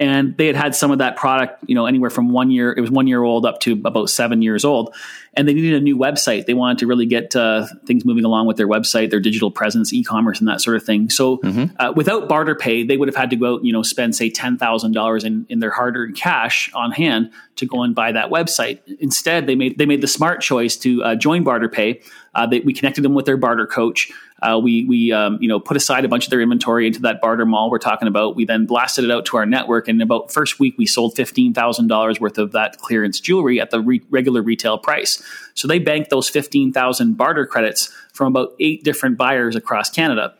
and 0.00 0.36
they 0.36 0.46
had 0.46 0.56
had 0.56 0.74
some 0.74 0.90
of 0.90 0.98
that 0.98 1.16
product 1.16 1.62
you 1.66 1.74
know 1.74 1.86
anywhere 1.86 2.10
from 2.10 2.30
one 2.30 2.50
year 2.50 2.72
it 2.72 2.80
was 2.80 2.90
one 2.90 3.06
year 3.06 3.22
old 3.22 3.46
up 3.46 3.60
to 3.60 3.72
about 3.72 4.10
seven 4.10 4.42
years 4.42 4.64
old. 4.64 4.94
And 5.36 5.48
they 5.48 5.54
needed 5.54 5.74
a 5.74 5.80
new 5.80 5.96
website. 5.96 6.46
They 6.46 6.54
wanted 6.54 6.78
to 6.78 6.86
really 6.86 7.06
get 7.06 7.34
uh, 7.34 7.66
things 7.86 8.04
moving 8.04 8.24
along 8.24 8.46
with 8.46 8.56
their 8.56 8.68
website 8.68 9.10
their 9.10 9.20
digital 9.20 9.50
presence 9.50 9.92
e-commerce 9.92 10.38
and 10.38 10.48
that 10.48 10.60
sort 10.60 10.76
of 10.76 10.84
thing. 10.84 11.10
So 11.10 11.38
mm-hmm. 11.38 11.74
uh, 11.78 11.92
without 11.94 12.28
BarterPay 12.28 12.88
they 12.88 12.96
would 12.96 13.08
have 13.08 13.16
had 13.16 13.30
to 13.30 13.36
go 13.36 13.54
out 13.54 13.64
you 13.64 13.72
know 13.72 13.82
spend 13.82 14.14
say 14.14 14.30
$10000 14.30 15.24
in, 15.24 15.46
in 15.48 15.60
their 15.60 15.70
hard-earned 15.70 16.16
cash 16.16 16.70
on 16.74 16.90
hand 16.92 17.30
to 17.56 17.66
go 17.66 17.82
and 17.82 17.94
buy 17.94 18.12
that 18.12 18.30
website. 18.30 18.80
Instead 19.00 19.46
they 19.46 19.54
made 19.54 19.78
they 19.78 19.86
made 19.86 20.00
the 20.00 20.08
smart 20.08 20.40
choice 20.40 20.76
to 20.78 21.02
uh, 21.02 21.14
join 21.14 21.44
BarterPay. 21.44 22.02
Uh, 22.34 22.46
they, 22.46 22.60
we 22.60 22.74
connected 22.74 23.02
them 23.02 23.14
with 23.14 23.26
their 23.26 23.36
barter 23.36 23.66
coach 23.66 24.10
uh, 24.44 24.58
we 24.58 24.84
we 24.84 25.10
um, 25.12 25.38
you 25.40 25.48
know 25.48 25.58
put 25.58 25.76
aside 25.76 26.04
a 26.04 26.08
bunch 26.08 26.24
of 26.24 26.30
their 26.30 26.40
inventory 26.40 26.86
into 26.86 27.00
that 27.00 27.20
barter 27.20 27.46
mall 27.46 27.70
we're 27.70 27.78
talking 27.78 28.08
about. 28.08 28.36
We 28.36 28.44
then 28.44 28.66
blasted 28.66 29.04
it 29.04 29.10
out 29.10 29.24
to 29.26 29.36
our 29.38 29.46
network, 29.46 29.88
and 29.88 30.02
about 30.02 30.30
first 30.30 30.60
week 30.60 30.74
we 30.76 30.86
sold 30.86 31.16
fifteen 31.16 31.54
thousand 31.54 31.88
dollars 31.88 32.20
worth 32.20 32.38
of 32.38 32.52
that 32.52 32.78
clearance 32.78 33.20
jewelry 33.20 33.60
at 33.60 33.70
the 33.70 33.80
re- 33.80 34.02
regular 34.10 34.42
retail 34.42 34.78
price. 34.78 35.22
So 35.54 35.66
they 35.66 35.78
banked 35.78 36.10
those 36.10 36.28
fifteen 36.28 36.72
thousand 36.72 37.16
barter 37.16 37.46
credits 37.46 37.92
from 38.12 38.28
about 38.36 38.54
eight 38.60 38.84
different 38.84 39.16
buyers 39.16 39.56
across 39.56 39.90
Canada. 39.90 40.34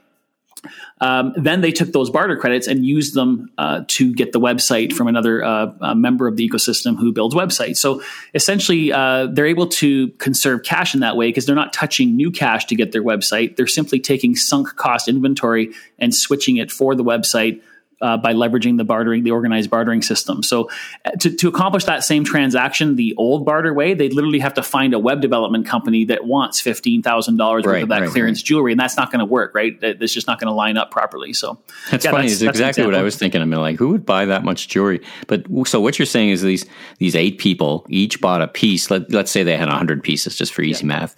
Um, 1.01 1.33
then 1.37 1.61
they 1.61 1.73
took 1.73 1.93
those 1.93 2.11
barter 2.11 2.37
credits 2.37 2.67
and 2.67 2.85
used 2.85 3.15
them 3.15 3.51
uh, 3.59 3.85
to 3.89 4.15
get 4.15 4.33
the 4.33 4.41
website 4.41 4.93
from 4.93 5.07
another 5.07 5.45
uh, 5.45 5.95
member 5.95 6.27
of 6.27 6.37
the 6.37 6.49
ecosystem 6.49 6.97
who 6.97 7.13
builds 7.13 7.35
websites. 7.35 7.79
So 7.79 8.03
essentially, 8.35 8.93
uh, 8.93 9.27
they're 9.27 9.47
able 9.47 9.69
to 9.69 10.09
conserve 10.19 10.63
cash 10.63 10.95
in 10.95 11.01
that 11.01 11.17
way 11.17 11.29
because 11.29 11.47
they're 11.47 11.55
not 11.55 11.73
touching 11.73 12.17
new 12.17 12.31
cash 12.31 12.65
to 12.67 12.77
get 12.77 12.93
their 12.93 13.03
website. 13.03 13.57
They're 13.57 13.67
simply 13.67 14.01
taking 14.01 14.37
sunk 14.37 14.77
cost 14.77 15.09
inventory 15.09 15.73
and 15.99 16.15
switching 16.15 16.57
it 16.57 16.71
for 16.71 16.95
the 16.95 17.05
website 17.05 17.61
uh, 18.01 18.17
by 18.17 18.33
leveraging 18.33 18.77
the 18.77 18.85
bartering, 18.85 19.25
the 19.25 19.31
organized 19.31 19.71
bartering 19.71 20.03
system. 20.03 20.43
So, 20.43 20.71
uh, 21.05 21.11
to, 21.21 21.35
to 21.37 21.49
accomplish 21.49 21.85
that 21.85 22.05
same 22.05 22.25
transaction 22.25 22.97
the 22.97 23.15
old 23.17 23.45
barter 23.45 23.73
way, 23.73 23.95
they 23.95 24.09
literally 24.09 24.41
have 24.41 24.55
to 24.55 24.63
find 24.63 24.95
a 24.95 24.99
web 24.99 25.21
development 25.21 25.67
company 25.67 26.05
that 26.07 26.27
wants 26.27 26.61
fifteen 26.61 27.03
thousand 27.03 27.37
dollars 27.37 27.65
worth 27.65 27.83
of 27.83 27.89
that 27.89 28.03
right, 28.03 28.11
clearance 28.11 28.41
right. 28.41 28.47
jewelry, 28.47 28.73
and 28.73 28.81
that's 28.81 28.97
not 28.97 29.11
going 29.11 29.21
to 29.21 29.25
work, 29.25 29.55
right? 29.55 29.81
That's 29.81 30.13
just 30.13 30.27
not 30.27 30.41
going 30.41 30.49
to 30.49 30.55
line 30.55 30.77
up 30.77 30.91
properly. 30.91 31.33
So, 31.33 31.59
that's 31.91 32.05
yeah, 32.05 32.11
funny. 32.11 32.29
That's, 32.29 32.35
it's 32.35 32.43
that's 32.43 32.59
exactly 32.59 32.87
what 32.87 32.95
I 32.95 33.03
was 33.03 33.17
thinking. 33.17 33.41
I 33.41 33.45
mean, 33.45 33.61
like, 33.61 33.77
who 33.77 33.91
would 33.91 34.05
buy 34.05 34.25
that 34.27 34.45
much 34.45 34.69
jewelry? 34.69 35.01
But 35.27 35.47
so 35.67 35.81
what 35.81 35.99
you're 35.99 36.07
saying 36.07 36.31
is 36.31 36.43
these 36.43 36.67
these 36.99 37.15
eight 37.15 37.39
people 37.39 37.87
each 37.89 38.21
bought 38.21 38.43
a 38.43 38.49
piece. 38.49 38.91
Let, 38.91 39.11
let's 39.11 39.31
say 39.31 39.43
they 39.43 39.57
had 39.57 39.69
hundred 39.69 40.03
pieces, 40.03 40.37
just 40.37 40.53
for 40.53 40.63
easy 40.63 40.85
yeah. 40.85 40.89
math. 40.89 41.17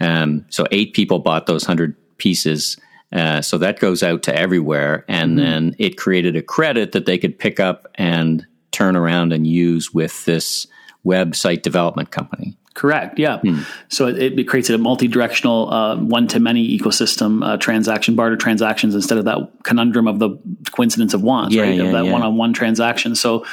Um, 0.00 0.46
so 0.50 0.66
eight 0.70 0.94
people 0.94 1.18
bought 1.18 1.46
those 1.46 1.64
hundred 1.64 1.96
pieces 2.18 2.76
uh, 3.12 3.40
so 3.42 3.58
that 3.58 3.78
goes 3.78 4.02
out 4.02 4.22
to 4.24 4.36
everywhere. 4.36 5.04
And 5.08 5.32
mm-hmm. 5.32 5.38
then 5.38 5.76
it 5.78 5.96
created 5.96 6.36
a 6.36 6.42
credit 6.42 6.92
that 6.92 7.06
they 7.06 7.18
could 7.18 7.38
pick 7.38 7.58
up 7.58 7.86
and 7.94 8.46
turn 8.70 8.96
around 8.96 9.32
and 9.32 9.46
use 9.46 9.92
with 9.94 10.24
this 10.24 10.66
website 11.04 11.62
development 11.62 12.10
company. 12.10 12.56
Correct. 12.74 13.18
Yeah. 13.18 13.40
Hmm. 13.40 13.62
So 13.88 14.06
it, 14.06 14.38
it, 14.38 14.44
creates 14.44 14.70
a 14.70 14.78
multi-directional 14.78 15.72
uh, 15.72 15.96
one-to-many 15.96 16.78
ecosystem 16.78 17.44
uh, 17.44 17.56
transaction, 17.56 18.14
barter 18.14 18.36
transactions 18.36 18.94
instead 18.94 19.18
of 19.18 19.24
that 19.24 19.38
conundrum 19.64 20.06
of 20.06 20.20
the 20.20 20.38
coincidence 20.70 21.12
of 21.12 21.20
wants, 21.20 21.56
yeah, 21.56 21.62
right? 21.62 21.74
Yeah, 21.74 21.84
of 21.86 21.92
that 21.92 22.04
yeah. 22.04 22.12
one-on-one 22.12 22.52
transaction. 22.52 23.16
So 23.16 23.44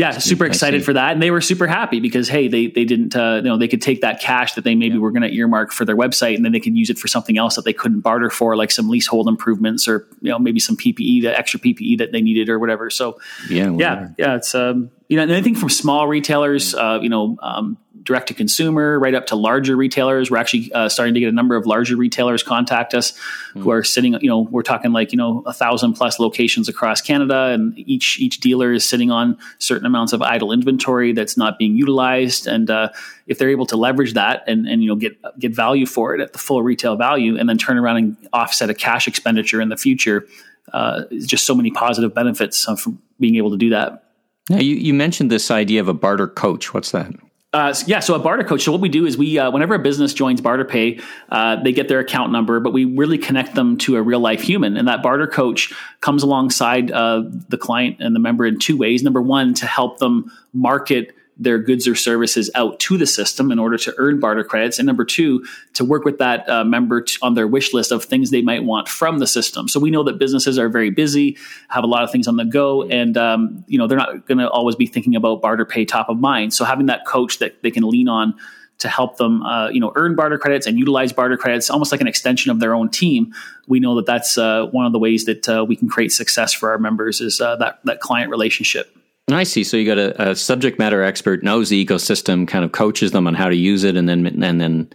yeah, 0.00 0.12
super 0.12 0.46
excited 0.46 0.82
for 0.82 0.94
that, 0.94 1.12
and 1.12 1.22
they 1.22 1.30
were 1.30 1.42
super 1.42 1.66
happy 1.66 2.00
because 2.00 2.26
hey, 2.26 2.48
they 2.48 2.68
they 2.68 2.86
didn't 2.86 3.14
uh, 3.14 3.36
you 3.36 3.42
know 3.42 3.58
they 3.58 3.68
could 3.68 3.82
take 3.82 4.00
that 4.00 4.18
cash 4.18 4.54
that 4.54 4.64
they 4.64 4.74
maybe 4.74 4.96
were 4.96 5.10
going 5.10 5.22
to 5.22 5.34
earmark 5.34 5.72
for 5.72 5.84
their 5.84 5.96
website, 5.96 6.36
and 6.36 6.44
then 6.44 6.52
they 6.52 6.60
could 6.60 6.74
use 6.74 6.88
it 6.88 6.98
for 6.98 7.06
something 7.06 7.36
else 7.36 7.56
that 7.56 7.66
they 7.66 7.74
couldn't 7.74 8.00
barter 8.00 8.30
for, 8.30 8.56
like 8.56 8.70
some 8.70 8.88
leasehold 8.88 9.28
improvements 9.28 9.86
or 9.86 10.08
you 10.22 10.30
know 10.30 10.38
maybe 10.38 10.58
some 10.58 10.74
PPE, 10.74 11.20
the 11.20 11.38
extra 11.38 11.60
PPE 11.60 11.98
that 11.98 12.12
they 12.12 12.22
needed 12.22 12.48
or 12.48 12.58
whatever. 12.58 12.88
So 12.88 13.20
yeah, 13.50 13.68
whatever. 13.68 14.14
yeah, 14.16 14.26
yeah, 14.26 14.36
it's 14.36 14.54
um, 14.54 14.90
you 15.08 15.18
know 15.18 15.22
anything 15.22 15.54
from 15.54 15.68
small 15.68 16.08
retailers, 16.08 16.74
uh, 16.74 16.98
you 17.02 17.10
know. 17.10 17.36
Um, 17.42 17.76
direct 18.10 18.26
to 18.26 18.34
consumer, 18.34 18.98
right 18.98 19.14
up 19.14 19.26
to 19.26 19.36
larger 19.36 19.76
retailers. 19.76 20.32
We're 20.32 20.38
actually 20.38 20.72
uh, 20.72 20.88
starting 20.88 21.14
to 21.14 21.20
get 21.20 21.28
a 21.28 21.32
number 21.32 21.54
of 21.54 21.64
larger 21.64 21.94
retailers 21.94 22.42
contact 22.42 22.92
us 22.92 23.12
mm. 23.54 23.62
who 23.62 23.70
are 23.70 23.84
sitting, 23.84 24.14
you 24.20 24.28
know, 24.28 24.40
we're 24.40 24.64
talking 24.64 24.90
like, 24.90 25.12
you 25.12 25.16
know, 25.16 25.44
a 25.46 25.52
thousand 25.52 25.92
plus 25.92 26.18
locations 26.18 26.68
across 26.68 27.00
Canada. 27.00 27.52
And 27.54 27.78
each, 27.78 28.18
each 28.18 28.40
dealer 28.40 28.72
is 28.72 28.84
sitting 28.84 29.12
on 29.12 29.38
certain 29.60 29.86
amounts 29.86 30.12
of 30.12 30.22
idle 30.22 30.50
inventory 30.50 31.12
that's 31.12 31.36
not 31.36 31.56
being 31.56 31.76
utilized. 31.76 32.48
And 32.48 32.68
uh, 32.68 32.88
if 33.28 33.38
they're 33.38 33.50
able 33.50 33.66
to 33.66 33.76
leverage 33.76 34.14
that 34.14 34.42
and, 34.48 34.66
and, 34.66 34.82
you 34.82 34.88
know, 34.88 34.96
get, 34.96 35.16
get 35.38 35.54
value 35.54 35.86
for 35.86 36.12
it 36.16 36.20
at 36.20 36.32
the 36.32 36.40
full 36.40 36.64
retail 36.64 36.96
value 36.96 37.38
and 37.38 37.48
then 37.48 37.58
turn 37.58 37.78
around 37.78 37.98
and 37.98 38.16
offset 38.32 38.70
a 38.70 38.74
cash 38.74 39.06
expenditure 39.06 39.60
in 39.60 39.68
the 39.68 39.76
future, 39.76 40.26
uh, 40.72 41.02
just 41.20 41.46
so 41.46 41.54
many 41.54 41.70
positive 41.70 42.12
benefits 42.12 42.64
from 42.82 43.00
being 43.20 43.36
able 43.36 43.52
to 43.52 43.56
do 43.56 43.70
that. 43.70 44.02
Now, 44.48 44.58
you, 44.58 44.74
you 44.74 44.94
mentioned 44.94 45.30
this 45.30 45.48
idea 45.48 45.80
of 45.80 45.86
a 45.86 45.94
barter 45.94 46.26
coach. 46.26 46.74
What's 46.74 46.90
that? 46.90 47.12
Uh, 47.52 47.74
yeah, 47.86 47.98
so 47.98 48.14
a 48.14 48.18
barter 48.18 48.44
coach. 48.44 48.62
So 48.62 48.70
what 48.70 48.80
we 48.80 48.88
do 48.88 49.06
is 49.06 49.18
we, 49.18 49.36
uh, 49.36 49.50
whenever 49.50 49.74
a 49.74 49.78
business 49.78 50.14
joins 50.14 50.40
BarterPay, 50.40 51.02
uh, 51.30 51.60
they 51.62 51.72
get 51.72 51.88
their 51.88 51.98
account 51.98 52.30
number, 52.30 52.60
but 52.60 52.72
we 52.72 52.84
really 52.84 53.18
connect 53.18 53.56
them 53.56 53.76
to 53.78 53.96
a 53.96 54.02
real 54.02 54.20
life 54.20 54.40
human, 54.40 54.76
and 54.76 54.86
that 54.86 55.02
barter 55.02 55.26
coach 55.26 55.72
comes 56.00 56.22
alongside 56.22 56.92
uh, 56.92 57.24
the 57.48 57.58
client 57.58 57.96
and 57.98 58.14
the 58.14 58.20
member 58.20 58.46
in 58.46 58.60
two 58.60 58.76
ways. 58.76 59.02
Number 59.02 59.20
one, 59.20 59.54
to 59.54 59.66
help 59.66 59.98
them 59.98 60.30
market 60.52 61.12
their 61.40 61.58
goods 61.58 61.88
or 61.88 61.94
services 61.94 62.50
out 62.54 62.78
to 62.78 62.98
the 62.98 63.06
system 63.06 63.50
in 63.50 63.58
order 63.58 63.78
to 63.78 63.94
earn 63.96 64.20
barter 64.20 64.44
credits. 64.44 64.78
And 64.78 64.86
number 64.86 65.06
two, 65.06 65.44
to 65.72 65.84
work 65.84 66.04
with 66.04 66.18
that 66.18 66.46
uh, 66.48 66.64
member 66.64 67.00
t- 67.00 67.16
on 67.22 67.34
their 67.34 67.48
wish 67.48 67.72
list 67.72 67.90
of 67.90 68.04
things 68.04 68.30
they 68.30 68.42
might 68.42 68.62
want 68.62 68.88
from 68.88 69.18
the 69.18 69.26
system. 69.26 69.66
So 69.66 69.80
we 69.80 69.90
know 69.90 70.02
that 70.04 70.18
businesses 70.18 70.58
are 70.58 70.68
very 70.68 70.90
busy, 70.90 71.38
have 71.68 71.82
a 71.82 71.86
lot 71.86 72.04
of 72.04 72.12
things 72.12 72.28
on 72.28 72.36
the 72.36 72.44
go, 72.44 72.82
and 72.82 73.16
um, 73.16 73.64
you 73.66 73.78
know 73.78 73.86
they're 73.86 73.98
not 73.98 74.26
going 74.26 74.38
to 74.38 74.48
always 74.48 74.76
be 74.76 74.86
thinking 74.86 75.16
about 75.16 75.40
BarterPay 75.40 75.88
top 75.88 76.10
of 76.10 76.18
mind. 76.20 76.52
So 76.52 76.64
having 76.64 76.86
that 76.86 77.06
coach 77.06 77.38
that 77.38 77.62
they 77.62 77.70
can 77.70 77.88
lean 77.88 78.08
on 78.08 78.34
to 78.80 78.88
help 78.88 79.16
them, 79.18 79.42
uh, 79.42 79.68
you 79.68 79.80
know, 79.80 79.92
earn 79.94 80.16
barter 80.16 80.38
credits 80.38 80.66
and 80.66 80.78
utilize 80.78 81.12
barter 81.12 81.36
credits, 81.36 81.70
almost 81.70 81.92
like 81.92 82.00
an 82.00 82.06
extension 82.06 82.50
of 82.50 82.60
their 82.60 82.74
own 82.74 82.88
team. 82.88 83.34
We 83.66 83.78
know 83.78 83.94
that 83.96 84.06
that's 84.06 84.36
uh, 84.38 84.66
one 84.66 84.86
of 84.86 84.92
the 84.92 84.98
ways 84.98 85.26
that 85.26 85.48
uh, 85.48 85.64
we 85.66 85.76
can 85.76 85.88
create 85.88 86.12
success 86.12 86.52
for 86.52 86.70
our 86.70 86.78
members 86.78 87.20
is 87.20 87.40
uh, 87.40 87.56
that 87.56 87.80
that 87.84 88.00
client 88.00 88.30
relationship. 88.30 88.96
I 89.34 89.44
see. 89.44 89.64
So 89.64 89.76
you 89.76 89.86
got 89.86 89.98
a, 89.98 90.30
a, 90.30 90.36
subject 90.36 90.78
matter 90.78 91.02
expert 91.02 91.42
knows 91.42 91.68
the 91.68 91.84
ecosystem, 91.84 92.48
kind 92.48 92.64
of 92.64 92.72
coaches 92.72 93.12
them 93.12 93.26
on 93.26 93.34
how 93.34 93.48
to 93.48 93.56
use 93.56 93.84
it, 93.84 93.96
and 93.96 94.08
then 94.08 94.26
and 94.26 94.60
then 94.60 94.90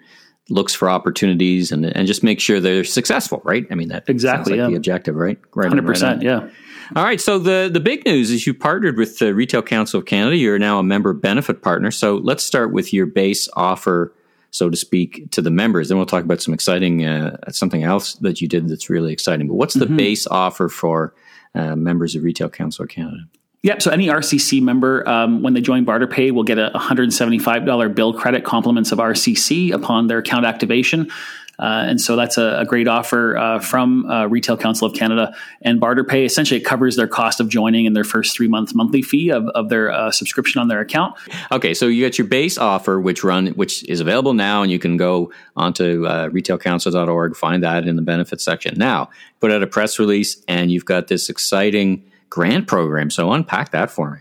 looks 0.49 0.73
for 0.73 0.89
opportunities 0.89 1.71
and 1.71 1.85
and 1.85 2.07
just 2.07 2.23
make 2.23 2.39
sure 2.39 2.59
they're 2.59 2.83
successful. 2.83 3.41
Right? 3.43 3.65
I 3.71 3.75
mean 3.75 3.89
that 3.89 4.07
exactly 4.07 4.53
like 4.53 4.57
yeah. 4.59 4.67
the 4.67 4.75
objective, 4.75 5.15
right? 5.15 5.39
Right. 5.53 5.67
Hundred 5.67 5.85
percent. 5.85 6.21
Yeah. 6.21 6.49
All 6.95 7.03
right. 7.03 7.19
So 7.19 7.39
the 7.39 7.69
the 7.71 7.79
big 7.79 8.05
news 8.05 8.31
is 8.31 8.45
you 8.45 8.53
partnered 8.53 8.97
with 8.97 9.19
the 9.19 9.33
Retail 9.33 9.61
Council 9.61 9.99
of 9.99 10.05
Canada. 10.05 10.37
You're 10.37 10.59
now 10.59 10.79
a 10.79 10.83
member 10.83 11.13
benefit 11.13 11.61
partner. 11.61 11.91
So 11.91 12.17
let's 12.17 12.43
start 12.43 12.71
with 12.71 12.93
your 12.93 13.05
base 13.05 13.49
offer, 13.53 14.13
so 14.51 14.69
to 14.69 14.77
speak, 14.77 15.31
to 15.31 15.41
the 15.41 15.51
members. 15.51 15.89
Then 15.89 15.97
we'll 15.97 16.05
talk 16.05 16.23
about 16.23 16.41
some 16.41 16.53
exciting 16.53 17.05
uh, 17.05 17.37
something 17.51 17.83
else 17.83 18.15
that 18.15 18.41
you 18.41 18.47
did 18.47 18.69
that's 18.69 18.89
really 18.89 19.13
exciting. 19.13 19.47
But 19.47 19.55
what's 19.55 19.73
the 19.73 19.85
mm-hmm. 19.85 19.97
base 19.97 20.27
offer 20.27 20.69
for 20.69 21.15
uh, 21.55 21.75
members 21.75 22.15
of 22.15 22.23
Retail 22.23 22.49
Council 22.49 22.83
of 22.83 22.89
Canada? 22.89 23.23
Yep. 23.65 23.81
So 23.81 23.89
any 23.89 24.09
RCC 24.09 24.61
member, 24.61 25.09
um, 25.09 25.41
when 25.41 25.55
they 25.55 25.61
join 25.61 25.87
BarterPay, 25.87 26.31
will 26.31 26.43
get 26.43 26.59
a 26.59 26.69
$175 26.75 27.95
bill 27.95 28.13
credit 28.13 28.43
compliments 28.43 28.91
of 28.91 28.99
RCC 28.99 29.73
upon 29.73 30.05
their 30.05 30.19
account 30.19 30.45
activation. 30.45 31.09
Uh, 31.57 31.85
and 31.87 31.99
so 31.99 32.15
that's 32.15 32.37
a, 32.37 32.59
a 32.59 32.65
great 32.65 32.87
offer 32.87 33.35
uh, 33.35 33.59
from 33.59 34.05
uh, 34.05 34.27
Retail 34.27 34.55
Council 34.55 34.85
of 34.85 34.93
Canada. 34.93 35.35
And 35.63 35.81
BarterPay 35.81 36.25
essentially 36.25 36.59
it 36.59 36.63
covers 36.63 36.95
their 36.95 37.07
cost 37.07 37.39
of 37.39 37.49
joining 37.49 37.87
and 37.87 37.95
their 37.95 38.03
first 38.03 38.35
three 38.35 38.47
month 38.47 38.75
monthly 38.75 39.01
fee 39.01 39.31
of, 39.31 39.47
of 39.47 39.69
their 39.69 39.91
uh, 39.91 40.11
subscription 40.11 40.61
on 40.61 40.67
their 40.67 40.81
account. 40.81 41.15
Okay, 41.51 41.73
so 41.73 41.87
you 41.87 42.05
get 42.05 42.19
your 42.19 42.27
base 42.27 42.59
offer, 42.59 42.99
which 42.99 43.23
run 43.23 43.47
which 43.47 43.83
is 43.89 43.99
available 43.99 44.35
now, 44.35 44.61
and 44.61 44.71
you 44.71 44.77
can 44.77 44.95
go 44.95 45.31
onto 45.55 46.05
uh, 46.05 46.29
retailcouncil.org, 46.29 47.35
find 47.35 47.63
that 47.63 47.87
in 47.87 47.95
the 47.95 48.03
benefits 48.03 48.43
section. 48.43 48.77
Now, 48.77 49.09
put 49.39 49.51
out 49.51 49.63
a 49.63 49.67
press 49.67 49.97
release, 49.97 50.39
and 50.47 50.71
you've 50.71 50.85
got 50.85 51.07
this 51.07 51.29
exciting 51.29 52.03
grant 52.29 52.67
program. 52.67 53.09
So 53.09 53.31
unpack 53.31 53.71
that 53.71 53.91
for 53.91 54.11
me. 54.11 54.19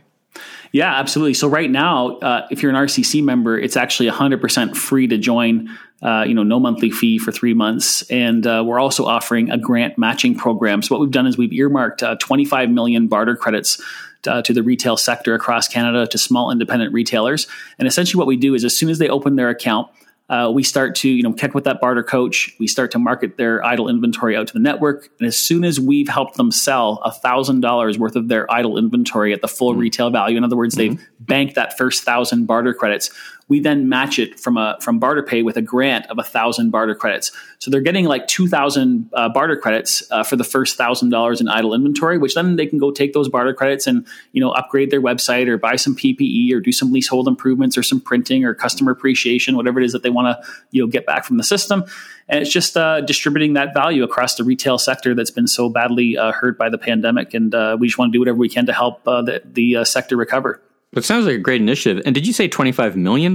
Yeah, 0.72 0.92
absolutely. 0.92 1.34
So 1.34 1.46
right 1.46 1.70
now, 1.70 2.18
uh, 2.18 2.48
if 2.50 2.60
you're 2.60 2.70
an 2.70 2.76
RCC 2.76 3.22
member, 3.22 3.56
it's 3.56 3.76
actually 3.76 4.10
100% 4.10 4.76
free 4.76 5.06
to 5.06 5.18
join. 5.18 5.70
Uh, 6.02 6.24
you 6.26 6.34
know, 6.34 6.42
no 6.42 6.58
monthly 6.58 6.90
fee 6.90 7.16
for 7.16 7.32
three 7.32 7.54
months, 7.54 8.02
and 8.10 8.46
uh, 8.46 8.62
we're 8.66 8.80
also 8.80 9.06
offering 9.06 9.50
a 9.50 9.56
grant 9.56 9.96
matching 9.96 10.34
program. 10.36 10.82
So 10.82 10.94
what 10.94 11.00
we've 11.00 11.10
done 11.10 11.26
is 11.26 11.38
we've 11.38 11.52
earmarked 11.52 12.02
uh, 12.02 12.16
25 12.16 12.68
million 12.68 13.06
barter 13.06 13.36
credits 13.36 13.80
uh, 14.26 14.42
to 14.42 14.52
the 14.52 14.62
retail 14.62 14.96
sector 14.96 15.34
across 15.34 15.68
Canada 15.68 16.06
to 16.08 16.18
small 16.18 16.50
independent 16.50 16.92
retailers. 16.92 17.46
And 17.78 17.88
essentially, 17.88 18.18
what 18.18 18.26
we 18.26 18.36
do 18.36 18.54
is 18.54 18.64
as 18.64 18.76
soon 18.76 18.90
as 18.90 18.98
they 18.98 19.08
open 19.08 19.36
their 19.36 19.48
account, 19.48 19.88
uh, 20.28 20.50
we 20.52 20.62
start 20.62 20.94
to 20.94 21.08
you 21.08 21.22
know 21.22 21.32
connect 21.32 21.54
with 21.54 21.64
that 21.64 21.80
barter 21.80 22.02
coach 22.02 22.54
we 22.58 22.66
start 22.66 22.90
to 22.90 22.98
market 22.98 23.36
their 23.36 23.64
idle 23.64 23.88
inventory 23.88 24.36
out 24.36 24.46
to 24.46 24.52
the 24.52 24.58
network 24.58 25.10
and 25.18 25.26
as 25.26 25.36
soon 25.36 25.64
as 25.64 25.78
we've 25.78 26.08
helped 26.08 26.36
them 26.36 26.50
sell 26.50 27.00
a 27.04 27.10
$1000 27.10 27.98
worth 27.98 28.16
of 28.16 28.28
their 28.28 28.50
idle 28.50 28.78
inventory 28.78 29.32
at 29.32 29.42
the 29.42 29.48
full 29.48 29.72
mm-hmm. 29.72 29.80
retail 29.80 30.10
value 30.10 30.36
in 30.36 30.44
other 30.44 30.56
words 30.56 30.74
mm-hmm. 30.74 30.94
they've 30.94 31.08
banked 31.20 31.54
that 31.54 31.76
first 31.76 32.04
thousand 32.04 32.46
barter 32.46 32.72
credits 32.72 33.10
we 33.48 33.60
then 33.60 33.88
match 33.88 34.18
it 34.18 34.40
from 34.40 34.56
a 34.56 34.76
from 34.80 35.00
BarterPay 35.00 35.44
with 35.44 35.56
a 35.56 35.62
grant 35.62 36.06
of 36.06 36.18
a 36.18 36.22
thousand 36.22 36.70
barter 36.70 36.94
credits. 36.94 37.30
So 37.58 37.70
they're 37.70 37.80
getting 37.80 38.06
like 38.06 38.26
two 38.26 38.48
thousand 38.48 39.10
uh, 39.12 39.28
barter 39.28 39.56
credits 39.56 40.02
uh, 40.10 40.22
for 40.22 40.36
the 40.36 40.44
first 40.44 40.76
thousand 40.76 41.10
dollars 41.10 41.40
in 41.40 41.48
idle 41.48 41.74
inventory, 41.74 42.18
which 42.18 42.34
then 42.34 42.56
they 42.56 42.66
can 42.66 42.78
go 42.78 42.90
take 42.90 43.12
those 43.12 43.28
barter 43.28 43.52
credits 43.52 43.86
and 43.86 44.06
you 44.32 44.40
know 44.40 44.50
upgrade 44.50 44.90
their 44.90 45.02
website 45.02 45.46
or 45.48 45.58
buy 45.58 45.76
some 45.76 45.94
PPE 45.94 46.52
or 46.52 46.60
do 46.60 46.72
some 46.72 46.92
leasehold 46.92 47.28
improvements 47.28 47.76
or 47.76 47.82
some 47.82 48.00
printing 48.00 48.44
or 48.44 48.54
customer 48.54 48.92
appreciation, 48.92 49.56
whatever 49.56 49.80
it 49.80 49.84
is 49.84 49.92
that 49.92 50.02
they 50.02 50.10
want 50.10 50.26
to 50.26 50.52
you 50.70 50.82
know 50.82 50.86
get 50.86 51.06
back 51.06 51.24
from 51.24 51.36
the 51.36 51.44
system. 51.44 51.84
And 52.26 52.40
it's 52.40 52.50
just 52.50 52.74
uh, 52.74 53.02
distributing 53.02 53.52
that 53.52 53.74
value 53.74 54.02
across 54.02 54.36
the 54.36 54.44
retail 54.44 54.78
sector 54.78 55.14
that's 55.14 55.30
been 55.30 55.46
so 55.46 55.68
badly 55.68 56.16
uh, 56.16 56.32
hurt 56.32 56.56
by 56.56 56.70
the 56.70 56.78
pandemic, 56.78 57.34
and 57.34 57.54
uh, 57.54 57.76
we 57.78 57.88
just 57.88 57.98
want 57.98 58.12
to 58.12 58.16
do 58.16 58.20
whatever 58.20 58.38
we 58.38 58.48
can 58.48 58.64
to 58.64 58.72
help 58.72 59.06
uh, 59.06 59.20
the, 59.20 59.42
the 59.44 59.84
sector 59.84 60.16
recover. 60.16 60.62
It 60.96 61.04
sounds 61.04 61.26
like 61.26 61.36
a 61.36 61.38
great 61.38 61.60
initiative. 61.60 62.02
And 62.06 62.14
did 62.14 62.26
you 62.26 62.32
say 62.32 62.48
$25 62.48 62.96
million? 62.96 63.34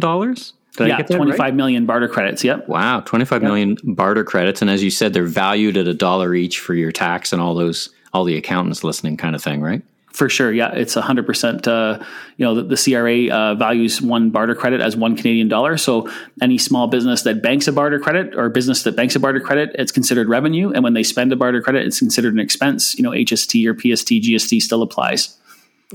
Did 0.78 0.88
yeah, 0.88 1.01
twenty-five 1.01 1.39
right? 1.39 1.54
million 1.54 1.86
barter 1.86 2.08
credits. 2.08 2.44
Yep. 2.44 2.70
Wow, 2.70 3.01
twenty-five 3.01 3.42
yep. 3.42 3.50
million 3.50 3.78
barter 3.84 4.24
credits, 4.24 4.62
and 4.62 4.70
as 4.70 4.84
you 4.84 4.92
said, 4.92 5.13
they're 5.13 5.25
valued 5.25 5.75
at 5.78 5.88
a 5.88 5.94
dollar 5.94 6.34
each 6.34 6.60
for 6.60 6.74
your 6.74 6.92
tax 6.92 7.34
and 7.34 7.42
all 7.42 7.54
those, 7.54 7.89
all 8.13 8.24
the 8.24 8.38
accountants 8.38 8.84
listening, 8.84 9.18
kind 9.18 9.36
of 9.36 9.44
thing, 9.44 9.62
right? 9.62 9.82
For 10.13 10.30
sure, 10.30 10.51
yeah, 10.54 10.72
it's 10.72 10.94
hundred 10.94 11.25
uh, 11.25 11.28
percent. 11.28 11.66
You 11.66 12.46
know, 12.46 12.56
the, 12.56 12.75
the 12.75 12.78
CRA 12.78 13.30
uh, 13.30 13.56
values 13.56 14.01
one 14.01 14.30
barter 14.30 14.56
credit 14.56 14.80
as 14.80 14.96
one 14.96 15.18
Canadian 15.18 15.50
dollar. 15.50 15.75
So 15.78 16.10
any 16.42 16.58
small 16.58 16.88
business 16.88 17.24
that 17.24 17.42
banks 17.42 17.68
a 17.68 17.74
barter 17.74 18.00
credit 18.00 18.36
or 18.36 18.50
business 18.50 18.84
that 18.84 18.96
banks 18.96 19.16
a 19.16 19.20
barter 19.20 19.42
credit, 19.42 19.72
it's 19.74 19.92
considered 19.92 20.30
revenue, 20.30 20.72
and 20.72 20.84
when 20.84 20.94
they 20.94 21.04
spend 21.04 21.34
a 21.34 21.36
barter 21.36 21.62
credit, 21.62 21.86
it's 21.86 22.00
considered 22.00 22.34
an 22.34 22.39
expense. 22.39 22.96
You 22.96 23.04
know, 23.04 23.12
HST 23.12 23.66
or 23.66 23.74
PST, 23.74 24.08
GST 24.08 24.62
still 24.62 24.82
applies. 24.82 25.38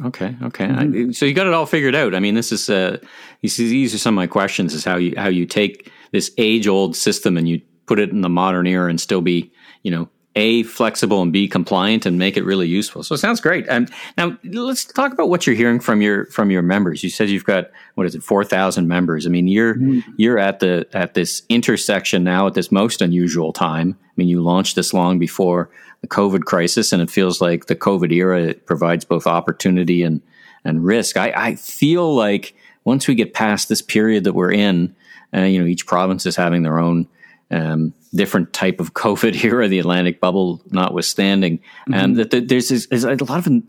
Okay. 0.02 0.36
Okay. 0.42 0.66
Mm-hmm. 0.66 1.10
I, 1.10 1.12
so 1.12 1.24
you 1.24 1.34
got 1.34 1.46
it 1.46 1.54
all 1.54 1.66
figured 1.66 1.94
out. 1.94 2.14
I 2.14 2.20
mean, 2.20 2.34
this 2.34 2.50
is 2.50 2.68
uh, 2.68 2.98
you 3.42 3.48
see, 3.48 3.68
these 3.68 3.94
are 3.94 3.98
some 3.98 4.14
of 4.14 4.16
my 4.16 4.26
questions: 4.26 4.74
is 4.74 4.84
how 4.84 4.96
you 4.96 5.14
how 5.16 5.28
you 5.28 5.46
take 5.46 5.90
this 6.10 6.32
age 6.36 6.66
old 6.66 6.96
system 6.96 7.36
and 7.36 7.48
you 7.48 7.60
put 7.86 7.98
it 7.98 8.10
in 8.10 8.20
the 8.20 8.28
modern 8.28 8.66
era 8.66 8.88
and 8.88 9.00
still 9.00 9.20
be, 9.20 9.52
you 9.82 9.90
know, 9.90 10.08
a 10.36 10.64
flexible 10.64 11.22
and 11.22 11.32
b 11.32 11.46
compliant 11.46 12.06
and 12.06 12.18
make 12.18 12.36
it 12.36 12.44
really 12.44 12.66
useful. 12.66 13.04
So 13.04 13.14
it 13.14 13.18
sounds 13.18 13.40
great. 13.40 13.68
And 13.68 13.90
now 14.16 14.36
let's 14.44 14.84
talk 14.84 15.12
about 15.12 15.28
what 15.28 15.46
you're 15.46 15.54
hearing 15.54 15.78
from 15.78 16.02
your 16.02 16.26
from 16.26 16.50
your 16.50 16.62
members. 16.62 17.04
You 17.04 17.10
said 17.10 17.28
you've 17.28 17.44
got 17.44 17.70
what 17.94 18.06
is 18.06 18.16
it, 18.16 18.22
four 18.22 18.44
thousand 18.44 18.88
members. 18.88 19.26
I 19.26 19.30
mean, 19.30 19.46
you're 19.46 19.76
mm-hmm. 19.76 20.00
you're 20.16 20.38
at 20.38 20.58
the 20.58 20.88
at 20.92 21.14
this 21.14 21.42
intersection 21.48 22.24
now 22.24 22.48
at 22.48 22.54
this 22.54 22.72
most 22.72 23.00
unusual 23.00 23.52
time. 23.52 23.96
I 24.02 24.12
mean, 24.16 24.28
you 24.28 24.42
launched 24.42 24.74
this 24.74 24.92
long 24.92 25.20
before 25.20 25.70
the 26.04 26.14
COVID 26.14 26.44
crisis, 26.44 26.92
and 26.92 27.00
it 27.00 27.10
feels 27.10 27.40
like 27.40 27.66
the 27.66 27.76
COVID 27.76 28.12
era 28.12 28.54
provides 28.54 29.04
both 29.04 29.26
opportunity 29.26 30.02
and 30.02 30.20
and 30.64 30.84
risk. 30.84 31.16
I, 31.16 31.32
I 31.34 31.54
feel 31.56 32.14
like 32.14 32.54
once 32.84 33.08
we 33.08 33.14
get 33.14 33.34
past 33.34 33.68
this 33.68 33.82
period 33.82 34.24
that 34.24 34.34
we're 34.34 34.52
in, 34.52 34.94
uh, 35.34 35.42
you 35.42 35.60
know, 35.60 35.66
each 35.66 35.86
province 35.86 36.26
is 36.26 36.36
having 36.36 36.62
their 36.62 36.78
own 36.78 37.06
um, 37.50 37.92
different 38.14 38.52
type 38.52 38.80
of 38.80 38.94
COVID 39.04 39.44
era, 39.44 39.68
the 39.68 39.78
Atlantic 39.78 40.20
bubble 40.20 40.62
notwithstanding, 40.70 41.58
mm-hmm. 41.58 41.94
and 41.94 42.16
that 42.16 42.48
there's, 42.48 42.68
there's, 42.68 43.04
a 43.04 43.24
lot 43.24 43.46
of 43.46 43.62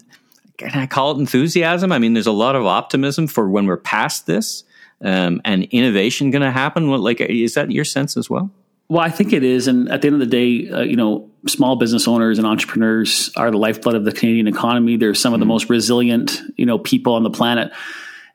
can 0.57 0.71
I 0.73 0.85
call 0.85 1.11
it 1.11 1.19
enthusiasm? 1.19 1.91
I 1.91 1.99
mean, 1.99 2.13
there's 2.13 2.27
a 2.27 2.31
lot 2.31 2.55
of 2.55 2.65
optimism 2.65 3.27
for 3.27 3.49
when 3.49 3.65
we're 3.65 3.77
past 3.77 4.25
this, 4.25 4.63
um, 5.01 5.41
and 5.43 5.63
innovation 5.65 6.31
going 6.31 6.41
to 6.41 6.51
happen. 6.51 6.89
Like, 6.89 7.19
is 7.19 7.55
that 7.55 7.71
your 7.71 7.85
sense 7.85 8.15
as 8.15 8.29
well? 8.29 8.51
Well, 8.87 9.01
I 9.01 9.09
think 9.09 9.33
it 9.33 9.43
is, 9.43 9.67
and 9.67 9.89
at 9.89 10.01
the 10.01 10.07
end 10.07 10.15
of 10.15 10.19
the 10.19 10.25
day, 10.27 10.69
uh, 10.69 10.81
you 10.81 10.95
know, 10.95 11.31
small 11.47 11.75
business 11.75 12.07
owners 12.07 12.37
and 12.37 12.45
entrepreneurs 12.45 13.31
are 13.35 13.49
the 13.49 13.57
lifeblood 13.57 13.95
of 13.95 14.05
the 14.05 14.11
Canadian 14.11 14.47
economy. 14.47 14.97
They're 14.97 15.15
some 15.15 15.33
of 15.33 15.39
the 15.39 15.43
mm-hmm. 15.45 15.53
most 15.53 15.69
resilient, 15.69 16.39
you 16.55 16.65
know, 16.65 16.77
people 16.77 17.13
on 17.15 17.23
the 17.23 17.31
planet. 17.31 17.71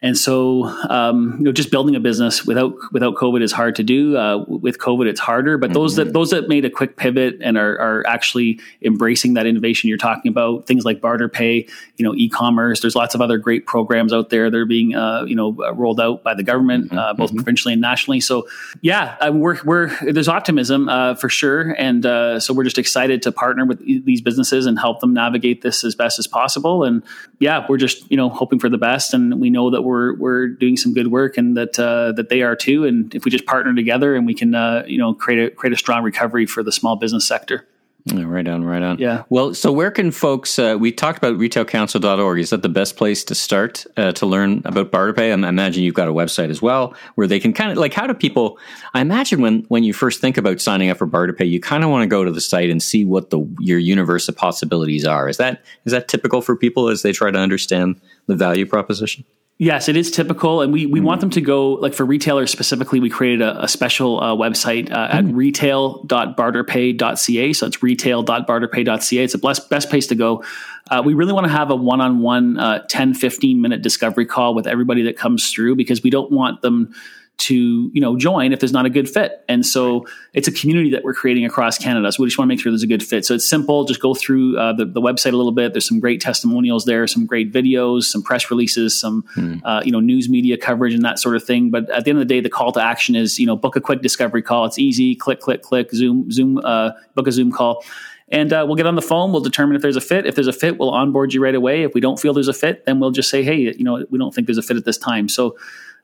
And 0.03 0.17
so, 0.17 0.65
um, 0.89 1.37
you 1.39 1.45
know, 1.45 1.53
just 1.53 1.71
building 1.71 1.95
a 1.95 2.01
business 2.01 2.47
without 2.47 2.73
without 2.91 3.17
COVID 3.17 3.43
is 3.43 3.53
hard 3.53 3.77
to 3.77 3.83
do. 3.83 4.17
Uh, 4.17 4.45
with 4.49 4.79
COVID, 4.79 5.07
it's 5.07 5.21
harder. 5.21 5.59
But 5.59 5.67
mm-hmm. 5.67 5.75
those 5.75 5.97
that 5.97 6.13
those 6.15 6.31
that 6.31 6.49
made 6.49 6.65
a 6.65 6.71
quick 6.71 6.97
pivot 6.97 7.37
and 7.43 7.59
are, 7.59 7.79
are 7.79 8.07
actually 8.07 8.61
embracing 8.81 9.35
that 9.35 9.45
innovation 9.45 9.89
you're 9.89 9.99
talking 9.99 10.31
about, 10.31 10.67
things 10.67 10.87
like 10.87 11.03
BarterPay, 11.03 11.71
you 11.97 12.05
know, 12.05 12.15
e-commerce. 12.15 12.81
There's 12.81 12.97
lots 12.97 13.15
of 13.15 13.21
other 13.21 13.37
great 13.37 13.67
programs 13.67 14.15
out 14.15 14.31
there 14.31 14.51
that 14.51 14.57
are 14.57 14.65
being 14.65 14.95
uh, 14.95 15.25
you 15.25 15.37
know 15.37 15.53
rolled 15.75 16.01
out 16.01 16.23
by 16.25 16.33
the 16.33 16.45
government, 16.45 16.87
mm-hmm. 16.87 16.99
uh, 16.99 17.13
both 17.13 17.29
mm-hmm. 17.29 17.37
provincially 17.37 17.75
and 17.75 17.83
nationally. 17.83 18.21
So, 18.21 18.49
yeah, 18.81 19.17
uh, 19.21 19.33
we're 19.35 19.63
we're 19.65 19.95
there's 20.01 20.29
optimism 20.29 20.89
uh, 20.89 21.15
for 21.15 21.29
sure, 21.29 21.75
and 21.79 22.07
uh, 22.07 22.41
so 22.41 22.55
we're 22.55 22.65
just 22.65 22.79
excited 22.79 23.21
to 23.23 23.33
partner 23.33 23.67
with 23.67 23.85
these 23.85 24.23
businesses 24.23 24.65
and 24.65 24.79
help 24.79 25.01
them 25.01 25.13
navigate 25.13 25.61
this 25.61 25.85
as 25.85 25.95
best 25.95 26.19
as 26.19 26.27
possible. 26.27 26.85
And 26.85 27.03
yeah, 27.39 27.67
we're 27.69 27.77
just 27.77 28.11
you 28.11 28.17
know 28.17 28.31
hoping 28.31 28.59
for 28.59 28.71
the 28.71 28.79
best, 28.79 29.13
and 29.13 29.39
we 29.39 29.51
know 29.51 29.69
that 29.69 29.83
we're 29.83 29.90
we're 30.15 30.49
doing 30.49 30.77
some 30.77 30.95
good 30.95 31.09
work 31.09 31.37
and 31.37 31.57
that 31.57 31.79
uh, 31.79 32.13
that 32.13 32.29
they 32.29 32.43
are 32.43 32.57
too. 32.57 32.85
And 32.85 33.15
if 33.15 33.25
we 33.25 33.31
just 33.31 33.47
partner 33.47 33.75
together 33.75 34.15
and 34.15 34.27
we 34.27 34.35
can 34.35 34.55
uh, 34.55 34.85
you 34.87 34.99
know 34.99 35.15
create 35.15 35.53
a 35.53 35.55
create 35.55 35.73
a 35.73 35.77
strong 35.77 36.03
recovery 36.03 36.47
for 36.47 36.63
the 36.63 36.73
small 36.73 36.97
business 36.97 37.27
sector. 37.27 37.67
Yeah, 38.07 38.25
right 38.25 38.47
on, 38.49 38.65
right 38.65 38.83
on. 38.83 38.99
Yeah. 38.99 39.25
Well, 39.29 39.55
so 39.55 39.73
where 39.73 39.91
can 39.91 40.11
folks? 40.11 40.59
Uh, 40.59 40.77
we 40.79 40.91
talked 40.93 41.19
about 41.19 41.37
retailcouncil.org. 41.39 42.39
Is 42.39 42.51
that 42.51 42.63
the 42.63 42.69
best 42.69 42.97
place 42.97 43.25
to 43.25 43.35
start 43.35 43.85
uh, 43.97 44.13
to 44.13 44.27
learn 44.27 44.63
about 44.65 44.91
BarterPay? 44.91 45.31
I 45.31 45.49
imagine 45.49 45.83
you've 45.83 45.95
got 45.95 46.09
a 46.09 46.13
website 46.13 46.49
as 46.49 46.63
well 46.63 46.95
where 47.15 47.27
they 47.27 47.39
can 47.39 47.53
kind 47.53 47.73
of 47.73 47.79
like 47.79 47.93
how 47.93 48.07
do 48.07 48.15
people? 48.15 48.59
I 48.95 49.01
imagine 49.01 49.43
when 49.43 49.65
when 49.69 49.85
you 49.85 49.93
first 49.93 50.21
think 50.21 50.39
about 50.39 50.61
signing 50.61 50.89
up 50.89 50.99
for 50.99 51.07
BarterPay, 51.07 51.49
you 51.49 51.61
kind 51.61 51.85
of 51.85 51.91
want 51.91 52.03
to 52.03 52.09
go 52.09 52.25
to 52.25 52.31
the 52.31 52.41
site 52.41 52.71
and 52.71 52.83
see 52.83 53.05
what 53.05 53.31
the 53.31 53.47
your 53.59 53.79
universe 53.79 54.29
of 54.29 54.37
possibilities 54.37 55.05
are. 55.05 55.29
Is 55.29 55.37
that 55.37 55.63
is 55.85 55.93
that 55.93 56.09
typical 56.09 56.41
for 56.41 56.57
people 56.57 56.89
as 56.89 57.03
they 57.03 57.13
try 57.13 57.31
to 57.31 57.39
understand 57.39 58.01
the 58.27 58.37
value 58.37 58.67
proposition? 58.67 59.25
Yes, 59.61 59.89
it 59.91 59.97
is 59.99 60.11
typical, 60.11 60.63
and 60.63 60.73
we, 60.73 60.87
we 60.87 61.01
mm. 61.01 61.05
want 61.05 61.21
them 61.21 61.29
to 61.29 61.43
go 61.43 61.73
like 61.73 61.93
for 61.93 62.07
retailers 62.07 62.51
specifically. 62.51 62.99
We 62.99 63.11
created 63.11 63.43
a, 63.43 63.65
a 63.65 63.69
special 63.69 64.19
uh, 64.19 64.35
website 64.35 64.91
uh, 64.91 65.09
at 65.13 65.27
mm. 65.27 65.37
retail.barterpay.ca. 65.37 67.53
So 67.53 67.67
it's 67.67 67.83
retail.barterpay.ca. 67.83 69.23
It's 69.23 69.35
the 69.35 69.39
best 69.39 69.69
best 69.69 69.91
place 69.91 70.07
to 70.07 70.15
go. 70.15 70.43
Uh, 70.91 71.03
we 71.05 71.13
really 71.13 71.35
want 71.35 71.45
to 71.45 71.53
have 71.53 71.71
a 71.71 71.77
one 71.77 72.01
on 72.01 72.21
one 72.21 72.59
10, 72.89 73.13
15 73.13 73.61
minute 73.61 73.83
discovery 73.83 74.25
call 74.25 74.55
with 74.55 74.67
everybody 74.67 75.03
that 75.03 75.19
comes 75.19 75.53
through 75.53 75.77
because 75.77 76.03
we 76.03 76.09
don't 76.09 76.33
want 76.33 76.63
them 76.63 76.95
to 77.41 77.91
you 77.93 78.01
know 78.01 78.17
join 78.17 78.53
if 78.53 78.61
there's 78.61 78.73
not 78.73 78.85
a 78.85 78.91
good 78.91 79.09
fit 79.09 79.43
and 79.49 79.65
so 79.65 80.07
it's 80.35 80.47
a 80.47 80.53
community 80.53 80.91
that 80.91 81.03
we're 81.03 81.15
creating 81.15 81.45
across 81.45 81.79
canada 81.79 82.13
so 82.13 82.23
we 82.23 82.29
just 82.29 82.39
want 82.39 82.47
to 82.47 82.53
make 82.55 82.61
sure 82.61 82.71
there's 82.71 82.83
a 82.83 82.87
good 82.87 83.03
fit 83.03 83.25
so 83.25 83.35
it's 83.35 83.49
simple 83.49 83.85
just 83.85 84.01
go 84.01 84.15
through 84.15 84.59
uh, 84.59 84.75
the, 84.75 84.85
the 84.85 85.01
website 85.01 85.33
a 85.33 85.37
little 85.37 85.53
bit 85.53 85.73
there's 85.73 85.89
some 85.89 85.99
great 85.99 86.21
testimonials 86.21 86.85
there 86.85 87.07
some 87.07 87.25
great 87.25 87.51
videos 87.51 88.05
some 88.05 88.23
press 88.23 88.51
releases 88.51 88.99
some 88.99 89.23
mm. 89.37 89.61
uh, 89.65 89.81
you 89.85 89.91
know 89.91 90.01
news 90.01 90.29
media 90.29 90.59
coverage 90.59 90.93
and 90.93 91.05
that 91.05 91.19
sort 91.19 91.35
of 91.35 91.43
thing 91.43 91.71
but 91.71 91.89
at 91.91 92.05
the 92.05 92.11
end 92.11 92.21
of 92.21 92.29
the 92.29 92.35
day 92.35 92.41
the 92.41 92.51
call 92.51 92.73
to 92.73 92.81
action 92.81 93.17
is 93.17 93.39
you 93.39 93.47
know 93.47 93.57
book 93.57 93.75
a 93.75 93.81
quick 93.81 94.03
discovery 94.03 94.43
call 94.43 94.67
it's 94.67 94.79
easy 94.79 95.15
click 95.15 95.41
click 95.41 95.63
click 95.63 95.91
zoom 95.93 96.31
zoom 96.31 96.59
uh, 96.63 96.91
book 97.15 97.27
a 97.27 97.33
zoom 97.33 97.51
call 97.51 97.83
and 98.31 98.53
uh, 98.53 98.65
we'll 98.67 98.77
get 98.77 98.87
on 98.87 98.95
the 98.95 99.03
phone. 99.03 99.33
We'll 99.33 99.41
determine 99.41 99.75
if 99.75 99.83
there's 99.83 99.97
a 99.97 100.01
fit. 100.01 100.25
If 100.25 100.37
there's 100.37 100.47
a 100.47 100.53
fit, 100.53 100.79
we'll 100.79 100.91
onboard 100.91 101.35
you 101.35 101.43
right 101.43 101.55
away. 101.55 101.83
If 101.83 101.95
we 101.95 102.01
don't 102.01 102.19
feel 102.19 102.33
there's 102.33 102.49
a 102.49 102.53
fit, 102.53 102.87
then 102.87 103.01
we'll 103.01 103.11
just 103.11 103.29
say, 103.29 103.43
hey, 103.43 103.57
you 103.59 103.83
know, 103.83 104.07
we 104.09 104.19
don't 104.19 104.33
think 104.33 104.47
there's 104.47 104.59
a 104.59 104.63
fit 104.63 104.77
at 104.77 104.85
this 104.85 104.99
time. 104.99 105.29
So 105.29 105.57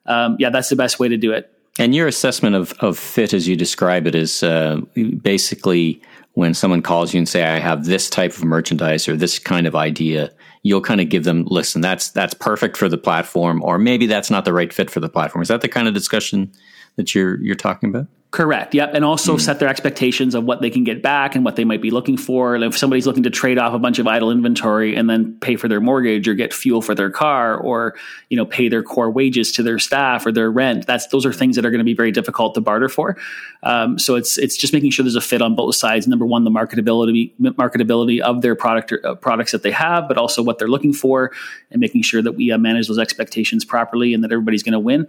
um, 0.07 0.37
yeah, 0.39 0.51
that's 0.51 0.69
the 0.69 0.77
best 0.77 0.99
way 0.99 1.09
to 1.09 1.17
do 1.17 1.33
it. 1.33 1.53
And 1.79 1.95
your 1.95 2.07
assessment 2.07 2.57
of, 2.57 2.73
of 2.81 2.99
fit, 2.99 3.35
as 3.35 3.47
you 3.47 3.57
describe 3.57 4.07
it, 4.07 4.15
is 4.15 4.43
uh, 4.43 4.81
basically 5.23 6.01
when 6.33 6.55
someone 6.55 6.83
calls 6.83 7.13
you 7.13 7.19
and 7.19 7.29
say, 7.29 7.45
"I 7.45 7.59
have 7.59 7.85
this 7.85 8.09
type 8.09 8.33
of 8.33 8.45
merchandise 8.45 9.09
or 9.09 9.17
this 9.17 9.39
kind 9.39 9.67
of 9.67 9.75
idea," 9.77 10.33
you'll 10.63 10.81
kind 10.81 11.01
of 11.01 11.11
give 11.11 11.25
them, 11.25 11.45
"Listen, 11.45 11.83
that's 11.83 12.09
that's 12.11 12.33
perfect 12.35 12.77
for 12.77 12.89
the 12.89 12.97
platform," 12.99 13.63
or 13.63 13.79
maybe 13.79 14.07
that's 14.07 14.31
not 14.31 14.45
the 14.47 14.55
right 14.55 14.73
fit 14.73 14.91
for 14.91 15.01
the 15.01 15.09
platform. 15.09 15.43
Is 15.43 15.49
that 15.49 15.61
the 15.61 15.69
kind 15.69 15.87
of 15.87 15.93
discussion 15.93 16.51
that 16.97 17.15
you're 17.15 17.39
you're 17.43 17.55
talking 17.55 17.91
about? 17.91 18.07
Correct. 18.37 18.75
Yep. 18.75 18.90
And 18.93 19.02
also 19.02 19.37
mm. 19.37 19.40
set 19.40 19.61
their 19.61 19.69
expectations 19.71 20.35
of 20.35 20.45
what 20.45 20.61
they 20.61 20.69
can 20.69 20.85
get 20.85 21.00
back 21.00 21.37
and 21.37 21.43
what 21.43 21.57
they 21.57 21.64
might 21.64 21.81
be 21.81 21.90
looking 21.90 22.19
for. 22.19 22.55
And 22.55 22.62
if 22.62 22.76
somebody's 22.76 23.07
looking 23.07 23.23
to 23.23 23.31
trade 23.31 23.57
off 23.57 23.73
a 23.73 23.78
bunch 23.78 23.99
of 23.99 24.07
idle 24.07 24.31
inventory 24.31 24.95
and 24.95 25.09
then 25.09 25.38
pay 25.40 25.57
for 25.57 25.69
their 25.69 25.81
mortgage 25.81 26.28
or 26.28 26.35
get 26.35 26.52
fuel 26.52 26.83
for 26.83 26.95
their 26.95 27.09
car 27.11 27.57
or, 27.57 27.95
you 28.28 28.37
know, 28.37 28.45
pay 28.45 28.69
their 28.69 28.83
core 28.83 29.11
wages 29.11 29.52
to 29.52 29.62
their 29.62 29.78
staff 29.78 30.26
or 30.26 30.33
their 30.33 30.50
rent, 30.50 30.87
that's 30.87 31.07
those 31.07 31.25
are 31.25 31.33
things 31.33 31.57
that 31.57 31.64
are 31.64 31.71
going 31.71 31.78
to 31.78 31.85
be 31.85 31.95
very 31.95 32.12
difficult 32.12 32.52
to 32.57 32.61
barter 32.61 32.90
for. 32.90 33.16
Um, 33.62 33.99
so 33.99 34.16
it's 34.16 34.37
it's 34.37 34.59
just 34.59 34.75
making 34.75 34.90
sure 34.90 35.02
there's 35.02 35.16
a 35.16 35.23
fit 35.23 35.40
on 35.40 35.55
both 35.55 35.75
sides. 35.75 36.07
Number 36.07 36.26
one, 36.26 36.45
the 36.45 36.50
marketability 36.50 37.33
marketability 37.40 38.21
of 38.21 38.43
their 38.43 38.55
product 38.55 38.93
or, 38.93 39.00
uh, 39.07 39.14
products 39.14 39.52
that 39.52 39.62
they 39.62 39.73
have, 39.73 40.09
but 40.09 40.19
also 40.19 40.43
what 40.43 40.59
they're 40.59 40.69
looking 40.69 40.93
for, 40.93 41.33
and 41.71 41.81
making 41.81 42.02
sure 42.02 42.21
that 42.21 42.33
we 42.33 42.52
uh, 42.52 42.59
manage 42.59 42.87
those 42.87 42.99
expectations 42.99 43.64
properly 43.64 44.12
and 44.12 44.23
that 44.23 44.31
everybody's 44.31 44.62
going 44.62 44.75
to 44.75 44.78
win. 44.78 45.09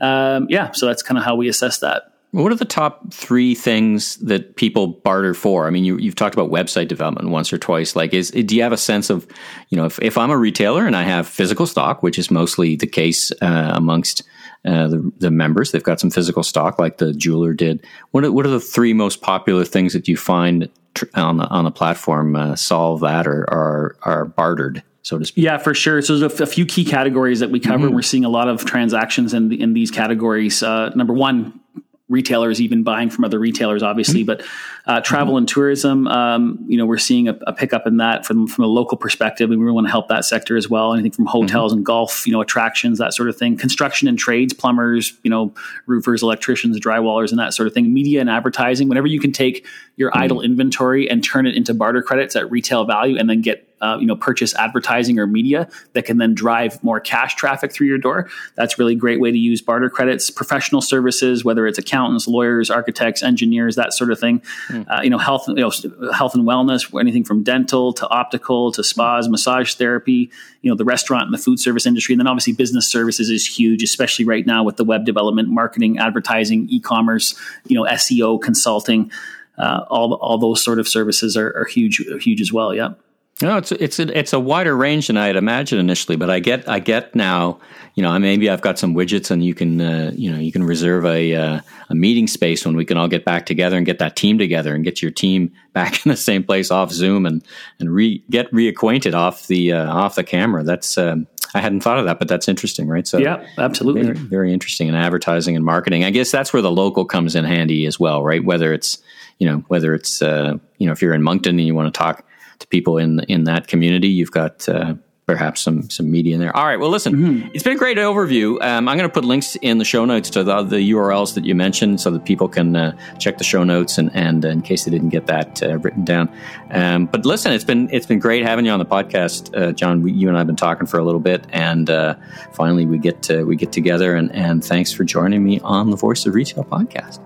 Um, 0.00 0.48
yeah, 0.50 0.72
so 0.72 0.86
that's 0.86 1.04
kind 1.04 1.18
of 1.18 1.24
how 1.24 1.36
we 1.36 1.46
assess 1.46 1.78
that. 1.78 2.13
What 2.34 2.50
are 2.50 2.56
the 2.56 2.64
top 2.64 3.14
three 3.14 3.54
things 3.54 4.16
that 4.16 4.56
people 4.56 4.88
barter 4.88 5.34
for? 5.34 5.68
I 5.68 5.70
mean, 5.70 5.84
you, 5.84 5.98
have 5.98 6.16
talked 6.16 6.34
about 6.34 6.50
website 6.50 6.88
development 6.88 7.28
once 7.28 7.52
or 7.52 7.58
twice. 7.58 7.94
Like, 7.94 8.12
is 8.12 8.32
do 8.32 8.56
you 8.56 8.62
have 8.64 8.72
a 8.72 8.76
sense 8.76 9.08
of, 9.08 9.24
you 9.68 9.78
know, 9.78 9.84
if, 9.84 10.00
if 10.02 10.18
I'm 10.18 10.32
a 10.32 10.36
retailer 10.36 10.84
and 10.84 10.96
I 10.96 11.04
have 11.04 11.28
physical 11.28 11.64
stock, 11.64 12.02
which 12.02 12.18
is 12.18 12.32
mostly 12.32 12.74
the 12.74 12.88
case 12.88 13.30
uh, 13.40 13.70
amongst 13.76 14.24
uh, 14.64 14.88
the, 14.88 15.12
the, 15.18 15.30
members, 15.30 15.70
they've 15.70 15.84
got 15.84 16.00
some 16.00 16.10
physical 16.10 16.42
stock, 16.42 16.76
like 16.76 16.98
the 16.98 17.12
jeweler 17.12 17.54
did. 17.54 17.86
What 18.10 18.24
are, 18.24 18.32
what 18.32 18.44
are 18.44 18.50
the 18.50 18.58
three 18.58 18.94
most 18.94 19.22
popular 19.22 19.64
things 19.64 19.92
that 19.92 20.08
you 20.08 20.16
find 20.16 20.68
tr- 20.94 21.04
on 21.14 21.36
the 21.36 21.46
on 21.46 21.62
the 21.62 21.70
platform 21.70 22.34
uh, 22.34 22.56
solve 22.56 23.02
that 23.02 23.28
or 23.28 23.48
are 23.48 23.96
are 24.02 24.24
bartered? 24.24 24.82
so 25.02 25.18
to 25.18 25.24
speak. 25.26 25.44
Yeah, 25.44 25.58
for 25.58 25.74
sure. 25.74 26.00
So 26.00 26.18
there's 26.18 26.40
a, 26.40 26.46
few 26.46 26.64
key 26.64 26.82
categories 26.82 27.40
that 27.40 27.50
we 27.50 27.60
cover. 27.60 27.86
Mm-hmm. 27.86 27.94
We're 27.94 28.00
seeing 28.00 28.24
a 28.24 28.30
lot 28.30 28.48
of 28.48 28.64
transactions 28.64 29.34
in 29.34 29.50
the, 29.50 29.60
in 29.60 29.74
these 29.74 29.90
categories. 29.90 30.62
Uh, 30.62 30.88
number 30.94 31.12
one, 31.12 31.60
retailers 32.08 32.60
even 32.60 32.82
buying 32.82 33.08
from 33.08 33.24
other 33.24 33.38
retailers, 33.38 33.82
obviously. 33.82 34.24
Mm-hmm. 34.24 34.26
But 34.26 34.46
uh, 34.86 35.00
travel 35.00 35.34
mm-hmm. 35.34 35.38
and 35.38 35.48
tourism, 35.48 36.06
um, 36.08 36.62
you 36.68 36.76
know, 36.76 36.84
we're 36.84 36.98
seeing 36.98 37.28
a, 37.28 37.38
a, 37.46 37.52
pickup 37.52 37.86
in 37.86 37.96
that 37.96 38.26
from 38.26 38.46
from 38.46 38.64
a 38.64 38.66
local 38.66 38.98
perspective, 38.98 39.50
and 39.50 39.58
we 39.58 39.64
really 39.64 39.74
want 39.74 39.86
to 39.86 39.90
help 39.90 40.08
that 40.08 40.26
sector 40.26 40.56
as 40.56 40.68
well. 40.68 40.92
Anything 40.92 41.12
from 41.12 41.26
hotels 41.26 41.72
mm-hmm. 41.72 41.78
and 41.78 41.86
golf, 41.86 42.26
you 42.26 42.32
know, 42.32 42.42
attractions, 42.42 42.98
that 42.98 43.14
sort 43.14 43.30
of 43.30 43.36
thing. 43.36 43.56
Construction 43.56 44.06
and 44.06 44.18
trades, 44.18 44.52
plumbers, 44.52 45.18
you 45.22 45.30
know, 45.30 45.54
roofers, 45.86 46.22
electricians, 46.22 46.78
drywallers, 46.78 47.30
and 47.30 47.38
that 47.38 47.54
sort 47.54 47.66
of 47.66 47.72
thing. 47.72 47.94
Media 47.94 48.20
and 48.20 48.28
advertising. 48.28 48.88
Whenever 48.88 49.06
you 49.06 49.20
can 49.20 49.32
take 49.32 49.66
your 49.96 50.10
mm-hmm. 50.10 50.20
idle 50.20 50.40
inventory 50.42 51.08
and 51.08 51.24
turn 51.24 51.46
it 51.46 51.56
into 51.56 51.72
barter 51.72 52.02
credits 52.02 52.36
at 52.36 52.50
retail 52.50 52.84
value, 52.84 53.16
and 53.18 53.30
then 53.30 53.40
get 53.40 53.66
uh, 53.80 53.98
you 54.00 54.06
know 54.06 54.16
purchase 54.16 54.54
advertising 54.54 55.18
or 55.18 55.26
media 55.26 55.68
that 55.92 56.04
can 56.04 56.18
then 56.18 56.34
drive 56.34 56.82
more 56.82 57.00
cash 57.00 57.34
traffic 57.34 57.72
through 57.72 57.86
your 57.86 57.98
door. 57.98 58.28
That's 58.54 58.78
really 58.78 58.94
great 58.94 59.20
way 59.20 59.30
to 59.30 59.38
use 59.38 59.60
barter 59.60 59.90
credits. 59.90 60.30
Professional 60.30 60.80
services, 60.80 61.44
whether 61.44 61.66
it's 61.66 61.78
accountants, 61.78 62.26
lawyers, 62.26 62.70
architects, 62.70 63.22
engineers, 63.22 63.76
that 63.76 63.92
sort 63.92 64.10
of 64.10 64.18
thing. 64.18 64.42
Mm. 64.68 64.86
Uh, 64.88 65.02
you 65.02 65.10
know, 65.10 65.18
health, 65.18 65.48
you 65.48 65.54
know, 65.54 65.70
health 66.12 66.34
and 66.34 66.44
wellness, 66.44 66.98
anything 66.98 67.24
from 67.24 67.42
dental 67.42 67.92
to 67.92 68.08
optical 68.08 68.72
to 68.72 68.82
spas, 68.82 69.28
massage 69.28 69.74
therapy. 69.74 70.30
You 70.62 70.70
know, 70.70 70.76
the 70.76 70.84
restaurant 70.84 71.24
and 71.24 71.34
the 71.34 71.38
food 71.38 71.60
service 71.60 71.84
industry, 71.84 72.14
and 72.14 72.20
then 72.20 72.26
obviously 72.26 72.54
business 72.54 72.88
services 72.88 73.28
is 73.28 73.46
huge, 73.46 73.82
especially 73.82 74.24
right 74.24 74.46
now 74.46 74.64
with 74.64 74.76
the 74.76 74.84
web 74.84 75.04
development, 75.04 75.48
marketing, 75.48 75.98
advertising, 75.98 76.68
e-commerce. 76.70 77.34
You 77.66 77.76
know, 77.76 77.84
SEO, 77.90 78.40
consulting. 78.40 79.10
Uh, 79.56 79.84
all 79.88 80.14
all 80.14 80.36
those 80.36 80.64
sort 80.64 80.80
of 80.80 80.88
services 80.88 81.36
are, 81.36 81.56
are 81.56 81.64
huge 81.64 81.98
huge 82.20 82.40
as 82.40 82.52
well. 82.52 82.74
Yeah. 82.74 82.94
No, 83.42 83.56
it's 83.56 83.72
it's 83.72 83.98
a, 83.98 84.16
it's 84.16 84.32
a 84.32 84.38
wider 84.38 84.76
range 84.76 85.08
than 85.08 85.16
I 85.16 85.26
had 85.26 85.34
imagined 85.34 85.80
initially, 85.80 86.16
but 86.16 86.30
I 86.30 86.38
get 86.38 86.68
I 86.68 86.78
get 86.78 87.14
now. 87.14 87.58
You 87.96 88.02
know, 88.02 88.16
maybe 88.18 88.48
I've 88.48 88.60
got 88.60 88.78
some 88.78 88.94
widgets, 88.94 89.30
and 89.30 89.44
you 89.44 89.54
can 89.54 89.80
uh, 89.80 90.12
you 90.14 90.30
know 90.30 90.38
you 90.38 90.52
can 90.52 90.62
reserve 90.62 91.04
a 91.04 91.34
uh, 91.34 91.60
a 91.88 91.94
meeting 91.96 92.28
space 92.28 92.64
when 92.64 92.76
we 92.76 92.84
can 92.84 92.96
all 92.96 93.08
get 93.08 93.24
back 93.24 93.44
together 93.46 93.76
and 93.76 93.84
get 93.84 93.98
that 93.98 94.14
team 94.14 94.38
together 94.38 94.72
and 94.72 94.84
get 94.84 95.02
your 95.02 95.10
team 95.10 95.52
back 95.72 96.06
in 96.06 96.10
the 96.10 96.16
same 96.16 96.44
place 96.44 96.70
off 96.70 96.92
Zoom 96.92 97.26
and 97.26 97.44
and 97.80 97.92
re, 97.92 98.22
get 98.30 98.50
reacquainted 98.52 99.14
off 99.14 99.48
the 99.48 99.72
uh, 99.72 99.92
off 99.92 100.14
the 100.14 100.22
camera. 100.22 100.62
That's 100.62 100.96
um, 100.96 101.26
I 101.54 101.60
hadn't 101.60 101.80
thought 101.80 101.98
of 101.98 102.04
that, 102.04 102.20
but 102.20 102.28
that's 102.28 102.46
interesting, 102.46 102.86
right? 102.86 103.06
So 103.06 103.18
yeah, 103.18 103.44
absolutely, 103.58 104.02
very, 104.02 104.16
very 104.16 104.52
interesting 104.52 104.86
in 104.86 104.94
advertising 104.94 105.56
and 105.56 105.64
marketing. 105.64 106.04
I 106.04 106.10
guess 106.10 106.30
that's 106.30 106.52
where 106.52 106.62
the 106.62 106.70
local 106.70 107.04
comes 107.04 107.34
in 107.34 107.44
handy 107.44 107.86
as 107.86 107.98
well, 107.98 108.22
right? 108.22 108.44
Whether 108.44 108.72
it's 108.72 108.98
you 109.40 109.48
know 109.48 109.64
whether 109.66 109.92
it's 109.92 110.22
uh, 110.22 110.58
you 110.78 110.86
know 110.86 110.92
if 110.92 111.02
you're 111.02 111.14
in 111.14 111.22
Moncton 111.24 111.58
and 111.58 111.66
you 111.66 111.74
want 111.74 111.92
to 111.92 111.98
talk 111.98 112.24
to 112.64 112.68
people 112.68 112.98
in 112.98 113.20
in 113.20 113.44
that 113.44 113.68
community. 113.68 114.08
You've 114.08 114.32
got 114.32 114.68
uh, 114.68 114.94
perhaps 115.26 115.60
some 115.60 115.88
some 115.90 116.10
media 116.10 116.34
in 116.34 116.40
there. 116.40 116.54
All 116.54 116.66
right. 116.66 116.78
Well, 116.78 116.90
listen, 116.90 117.14
mm-hmm. 117.14 117.48
it's 117.54 117.62
been 117.62 117.74
a 117.74 117.78
great 117.78 117.96
overview. 117.96 118.60
Um, 118.62 118.88
I'm 118.88 118.98
going 118.98 119.08
to 119.08 119.12
put 119.12 119.24
links 119.24 119.56
in 119.56 119.78
the 119.78 119.84
show 119.84 120.04
notes 120.04 120.30
to 120.30 120.44
the, 120.44 120.62
the 120.62 120.90
URLs 120.92 121.34
that 121.34 121.44
you 121.44 121.54
mentioned, 121.54 122.00
so 122.00 122.10
that 122.10 122.24
people 122.24 122.48
can 122.48 122.76
uh, 122.76 122.96
check 123.18 123.38
the 123.38 123.44
show 123.44 123.64
notes 123.64 123.98
and 123.98 124.10
and 124.14 124.44
uh, 124.44 124.48
in 124.48 124.62
case 124.62 124.84
they 124.84 124.90
didn't 124.90 125.10
get 125.10 125.26
that 125.26 125.62
uh, 125.62 125.78
written 125.78 126.04
down. 126.04 126.30
Um, 126.70 127.06
but 127.06 127.24
listen, 127.24 127.52
it's 127.52 127.64
been 127.64 127.88
it's 127.92 128.06
been 128.06 128.18
great 128.18 128.44
having 128.44 128.66
you 128.66 128.72
on 128.72 128.78
the 128.78 128.86
podcast, 128.86 129.56
uh, 129.56 129.72
John. 129.72 130.02
We, 130.02 130.12
you 130.12 130.28
and 130.28 130.36
I 130.36 130.40
have 130.40 130.46
been 130.46 130.56
talking 130.56 130.86
for 130.86 130.98
a 130.98 131.04
little 131.04 131.20
bit, 131.20 131.46
and 131.50 131.88
uh, 131.88 132.16
finally 132.52 132.86
we 132.86 132.98
get 132.98 133.22
to, 133.24 133.44
we 133.44 133.56
get 133.56 133.72
together. 133.72 134.14
And 134.14 134.32
and 134.32 134.64
thanks 134.64 134.92
for 134.92 135.04
joining 135.04 135.44
me 135.44 135.60
on 135.60 135.90
the 135.90 135.96
Voice 135.96 136.26
of 136.26 136.34
Retail 136.34 136.64
podcast. 136.64 137.20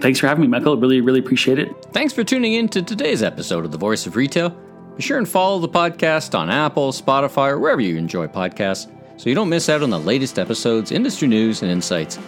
Thanks 0.00 0.20
for 0.20 0.28
having 0.28 0.42
me, 0.42 0.46
Michael. 0.46 0.76
Really, 0.76 1.00
really 1.00 1.18
appreciate 1.18 1.58
it. 1.58 1.68
Thanks 1.92 2.12
for 2.12 2.22
tuning 2.22 2.54
in 2.54 2.68
to 2.68 2.82
today's 2.82 3.20
episode 3.20 3.64
of 3.64 3.72
the 3.72 3.78
Voice 3.78 4.06
of 4.06 4.14
Retail. 4.14 4.56
Be 4.98 5.04
sure 5.04 5.18
and 5.18 5.28
follow 5.28 5.60
the 5.60 5.68
podcast 5.68 6.36
on 6.36 6.50
Apple, 6.50 6.90
Spotify, 6.90 7.50
or 7.50 7.60
wherever 7.60 7.80
you 7.80 7.96
enjoy 7.96 8.26
podcasts 8.26 8.90
so 9.16 9.28
you 9.28 9.34
don't 9.36 9.48
miss 9.48 9.68
out 9.68 9.84
on 9.84 9.90
the 9.90 10.00
latest 10.00 10.40
episodes, 10.40 10.90
industry 10.90 11.28
news, 11.28 11.62
and 11.62 11.70
insights. 11.70 12.18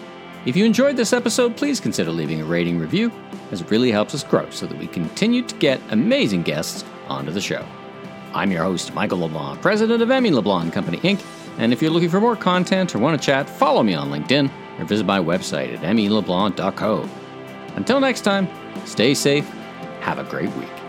If 0.46 0.54
you 0.54 0.64
enjoyed 0.64 0.96
this 0.96 1.12
episode, 1.12 1.56
please 1.56 1.80
consider 1.80 2.12
leaving 2.12 2.40
a 2.40 2.44
rating 2.44 2.78
review, 2.78 3.10
as 3.50 3.60
it 3.60 3.72
really 3.72 3.90
helps 3.90 4.14
us 4.14 4.22
grow 4.22 4.48
so 4.50 4.66
that 4.66 4.78
we 4.78 4.86
continue 4.86 5.42
to 5.42 5.54
get 5.56 5.80
amazing 5.90 6.42
guests 6.42 6.84
onto 7.08 7.32
the 7.32 7.40
show. 7.40 7.66
I'm 8.34 8.52
your 8.52 8.62
host, 8.62 8.94
Michael 8.94 9.18
LeBlanc, 9.18 9.60
president 9.60 10.00
of 10.00 10.12
M.E. 10.12 10.30
LeBlanc 10.30 10.72
Company 10.72 10.98
Inc., 10.98 11.26
and 11.58 11.72
if 11.72 11.82
you're 11.82 11.90
looking 11.90 12.08
for 12.08 12.20
more 12.20 12.36
content 12.36 12.94
or 12.94 13.00
want 13.00 13.20
to 13.20 13.26
chat, 13.26 13.50
follow 13.50 13.82
me 13.82 13.94
on 13.94 14.12
LinkedIn 14.12 14.48
or 14.78 14.84
visit 14.84 15.06
my 15.06 15.18
website 15.18 15.74
at 15.74 15.80
meleblanc.co. 15.80 17.08
Until 17.74 17.98
next 17.98 18.20
time, 18.20 18.48
stay 18.86 19.12
safe, 19.12 19.48
have 20.02 20.20
a 20.20 20.24
great 20.24 20.54
week. 20.54 20.79